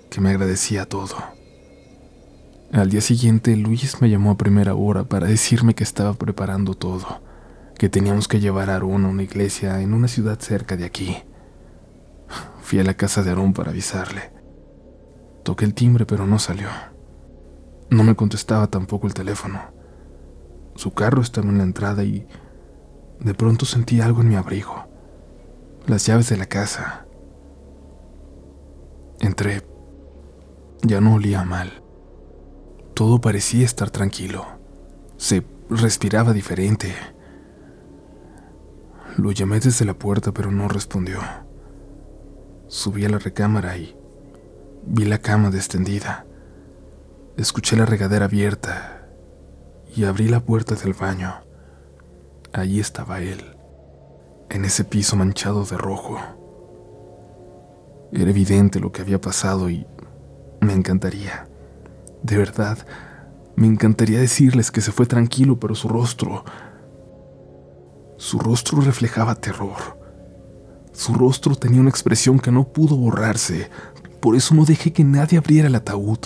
que 0.09 0.21
me 0.21 0.29
agradecía 0.29 0.85
todo. 0.87 1.15
Al 2.73 2.89
día 2.89 3.01
siguiente, 3.01 3.55
Luis 3.55 4.01
me 4.01 4.09
llamó 4.09 4.31
a 4.31 4.37
primera 4.37 4.75
hora 4.75 5.05
para 5.05 5.27
decirme 5.27 5.73
que 5.73 5.83
estaba 5.83 6.13
preparando 6.13 6.73
todo, 6.73 7.21
que 7.77 7.87
teníamos 7.87 8.27
que 8.27 8.39
llevar 8.39 8.69
a 8.69 8.73
Aarón 8.73 9.05
a 9.05 9.09
una 9.09 9.23
iglesia 9.23 9.81
en 9.81 9.93
una 9.93 10.07
ciudad 10.07 10.39
cerca 10.39 10.75
de 10.75 10.85
aquí. 10.85 11.17
Fui 12.61 12.79
a 12.79 12.83
la 12.83 12.95
casa 12.95 13.23
de 13.23 13.29
Aarón 13.29 13.53
para 13.53 13.71
avisarle. 13.71 14.31
Toqué 15.43 15.63
el 15.63 15.73
timbre, 15.73 16.05
pero 16.05 16.27
no 16.27 16.39
salió. 16.39 16.67
No 17.89 18.03
me 18.03 18.15
contestaba 18.15 18.67
tampoco 18.67 19.07
el 19.07 19.13
teléfono. 19.13 19.61
Su 20.75 20.93
carro 20.93 21.21
estaba 21.21 21.47
en 21.47 21.59
la 21.59 21.63
entrada 21.63 22.03
y 22.03 22.27
de 23.21 23.33
pronto 23.33 23.65
sentí 23.65 24.01
algo 24.01 24.21
en 24.21 24.29
mi 24.29 24.35
abrigo. 24.35 24.87
Las 25.85 26.05
llaves 26.05 26.27
de 26.27 26.35
la 26.35 26.47
casa. 26.47 27.05
Entré. 29.21 29.76
Ya 30.83 31.01
no 31.01 31.15
olía 31.15 31.43
mal. 31.43 31.81
Todo 32.93 33.19
parecía 33.19 33.65
estar 33.65 33.89
tranquilo. 33.89 34.45
Se 35.17 35.43
respiraba 35.69 36.33
diferente. 36.33 36.93
Lo 39.17 39.31
llamé 39.31 39.59
desde 39.59 39.85
la 39.85 39.95
puerta, 39.95 40.31
pero 40.31 40.51
no 40.51 40.67
respondió. 40.67 41.19
Subí 42.67 43.05
a 43.05 43.09
la 43.09 43.17
recámara 43.17 43.77
y 43.77 43.95
vi 44.85 45.05
la 45.05 45.19
cama 45.19 45.49
descendida. 45.49 46.25
Escuché 47.37 47.75
la 47.75 47.85
regadera 47.85 48.25
abierta 48.25 49.07
y 49.95 50.05
abrí 50.05 50.27
la 50.27 50.39
puerta 50.39 50.75
del 50.75 50.93
baño. 50.93 51.33
Allí 52.53 52.79
estaba 52.79 53.19
él, 53.19 53.55
en 54.49 54.65
ese 54.65 54.83
piso 54.83 55.15
manchado 55.15 55.65
de 55.65 55.77
rojo. 55.77 56.19
Era 58.11 58.29
evidente 58.29 58.79
lo 58.79 58.91
que 58.91 59.01
había 59.01 59.19
pasado 59.19 59.69
y 59.69 59.85
me 60.61 60.73
encantaría, 60.73 61.47
de 62.23 62.37
verdad, 62.37 62.77
me 63.55 63.67
encantaría 63.67 64.19
decirles 64.19 64.71
que 64.71 64.81
se 64.81 64.91
fue 64.91 65.05
tranquilo, 65.05 65.59
pero 65.59 65.75
su 65.75 65.87
rostro, 65.87 66.45
su 68.17 68.39
rostro 68.39 68.81
reflejaba 68.81 69.35
terror. 69.35 69.97
Su 70.93 71.13
rostro 71.13 71.55
tenía 71.55 71.81
una 71.81 71.89
expresión 71.89 72.39
que 72.39 72.51
no 72.51 72.67
pudo 72.67 72.97
borrarse, 72.97 73.69
por 74.19 74.35
eso 74.35 74.55
no 74.55 74.65
dejé 74.65 74.93
que 74.93 75.03
nadie 75.03 75.37
abriera 75.37 75.67
el 75.67 75.75
ataúd. 75.75 76.19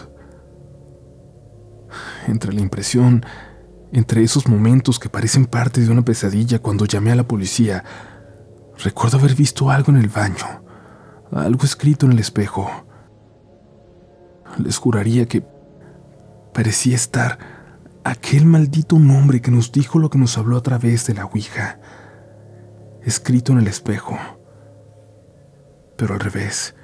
Entre 2.28 2.54
la 2.54 2.62
impresión, 2.62 3.26
entre 3.92 4.24
esos 4.24 4.48
momentos 4.48 4.98
que 4.98 5.10
parecen 5.10 5.46
parte 5.46 5.82
de 5.82 5.90
una 5.90 6.04
pesadilla 6.04 6.60
cuando 6.60 6.86
llamé 6.86 7.12
a 7.12 7.16
la 7.16 7.28
policía, 7.28 7.84
recuerdo 8.78 9.18
haber 9.18 9.36
visto 9.36 9.70
algo 9.70 9.92
en 9.92 9.98
el 9.98 10.08
baño, 10.08 10.64
algo 11.32 11.64
escrito 11.66 12.06
en 12.06 12.14
el 12.14 12.20
espejo. 12.20 12.70
Les 14.58 14.78
juraría 14.78 15.28
que 15.28 15.44
parecía 16.54 16.96
estar 16.96 17.40
aquel 18.04 18.46
maldito 18.46 19.00
nombre 19.00 19.42
que 19.42 19.52
nos 19.52 19.72
dijo 19.72 20.00
lo 20.00 20.10
que 20.10 20.18
nos 20.18 20.38
habló 20.38 20.58
a 20.58 20.64
través 20.64 21.06
de 21.08 21.14
la 21.14 21.26
Ouija, 21.26 21.80
escrito 23.04 23.52
en 23.54 23.60
el 23.60 23.68
espejo, 23.68 24.18
pero 25.98 26.14
al 26.14 26.20
revés, 26.20 26.76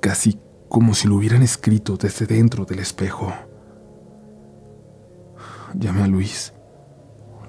casi 0.00 0.38
como 0.68 0.94
si 0.94 1.08
lo 1.08 1.16
hubieran 1.16 1.42
escrito 1.42 1.96
desde 1.96 2.26
dentro 2.26 2.64
del 2.64 2.78
espejo. 2.78 3.32
Llamé 5.74 6.02
a 6.02 6.06
Luis, 6.06 6.52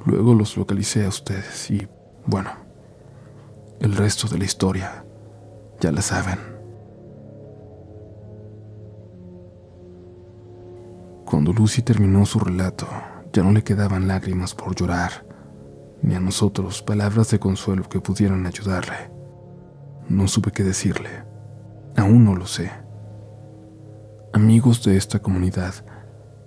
luego 0.05 0.33
los 0.33 0.57
localicé 0.57 1.05
a 1.05 1.09
ustedes 1.09 1.69
y, 1.71 1.87
bueno, 2.25 2.51
el 3.79 3.95
resto 3.95 4.27
de 4.27 4.37
la 4.37 4.45
historia 4.45 5.05
ya 5.79 5.91
la 5.91 6.01
saben. 6.01 6.50
Cuando 11.31 11.53
Lucy 11.53 11.81
terminó 11.81 12.25
su 12.25 12.39
relato, 12.39 12.85
ya 13.31 13.41
no 13.41 13.53
le 13.53 13.63
quedaban 13.63 14.05
lágrimas 14.05 14.53
por 14.53 14.75
llorar, 14.75 15.25
ni 16.01 16.13
a 16.13 16.19
nosotros 16.19 16.81
palabras 16.81 17.31
de 17.31 17.39
consuelo 17.39 17.87
que 17.87 18.01
pudieran 18.01 18.45
ayudarle. 18.45 19.09
No 20.09 20.27
supe 20.27 20.51
qué 20.51 20.65
decirle. 20.65 21.23
Aún 21.95 22.25
no 22.25 22.35
lo 22.35 22.47
sé. 22.47 22.69
Amigos 24.33 24.83
de 24.83 24.97
esta 24.97 25.19
comunidad 25.19 25.73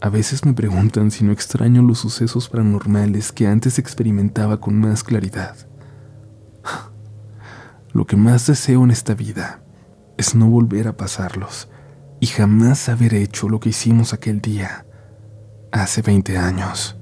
a 0.03 0.11
veces 0.11 0.45
me 0.45 0.53
preguntan 0.53 1.11
si 1.11 1.25
no 1.25 1.33
extraño 1.33 1.81
los 1.81 2.01
sucesos 2.01 2.51
paranormales 2.51 3.33
que 3.33 3.47
antes 3.47 3.79
experimentaba 3.79 4.61
con 4.61 4.79
más 4.79 5.03
claridad. 5.03 5.57
Lo 7.95 8.05
que 8.05 8.17
más 8.17 8.47
deseo 8.47 8.85
en 8.85 8.91
esta 8.91 9.15
vida 9.15 9.63
es 10.19 10.35
no 10.35 10.51
volver 10.51 10.89
a 10.89 10.97
pasarlos 10.99 11.71
y 12.25 12.27
jamás 12.27 12.89
haber 12.89 13.13
hecho 13.13 13.51
lo 13.51 13.61
que 13.61 13.69
hicimos 13.69 14.15
aquel 14.15 14.41
día, 14.41 14.87
hace 15.71 16.01
20 16.01 16.39
años. 16.39 16.97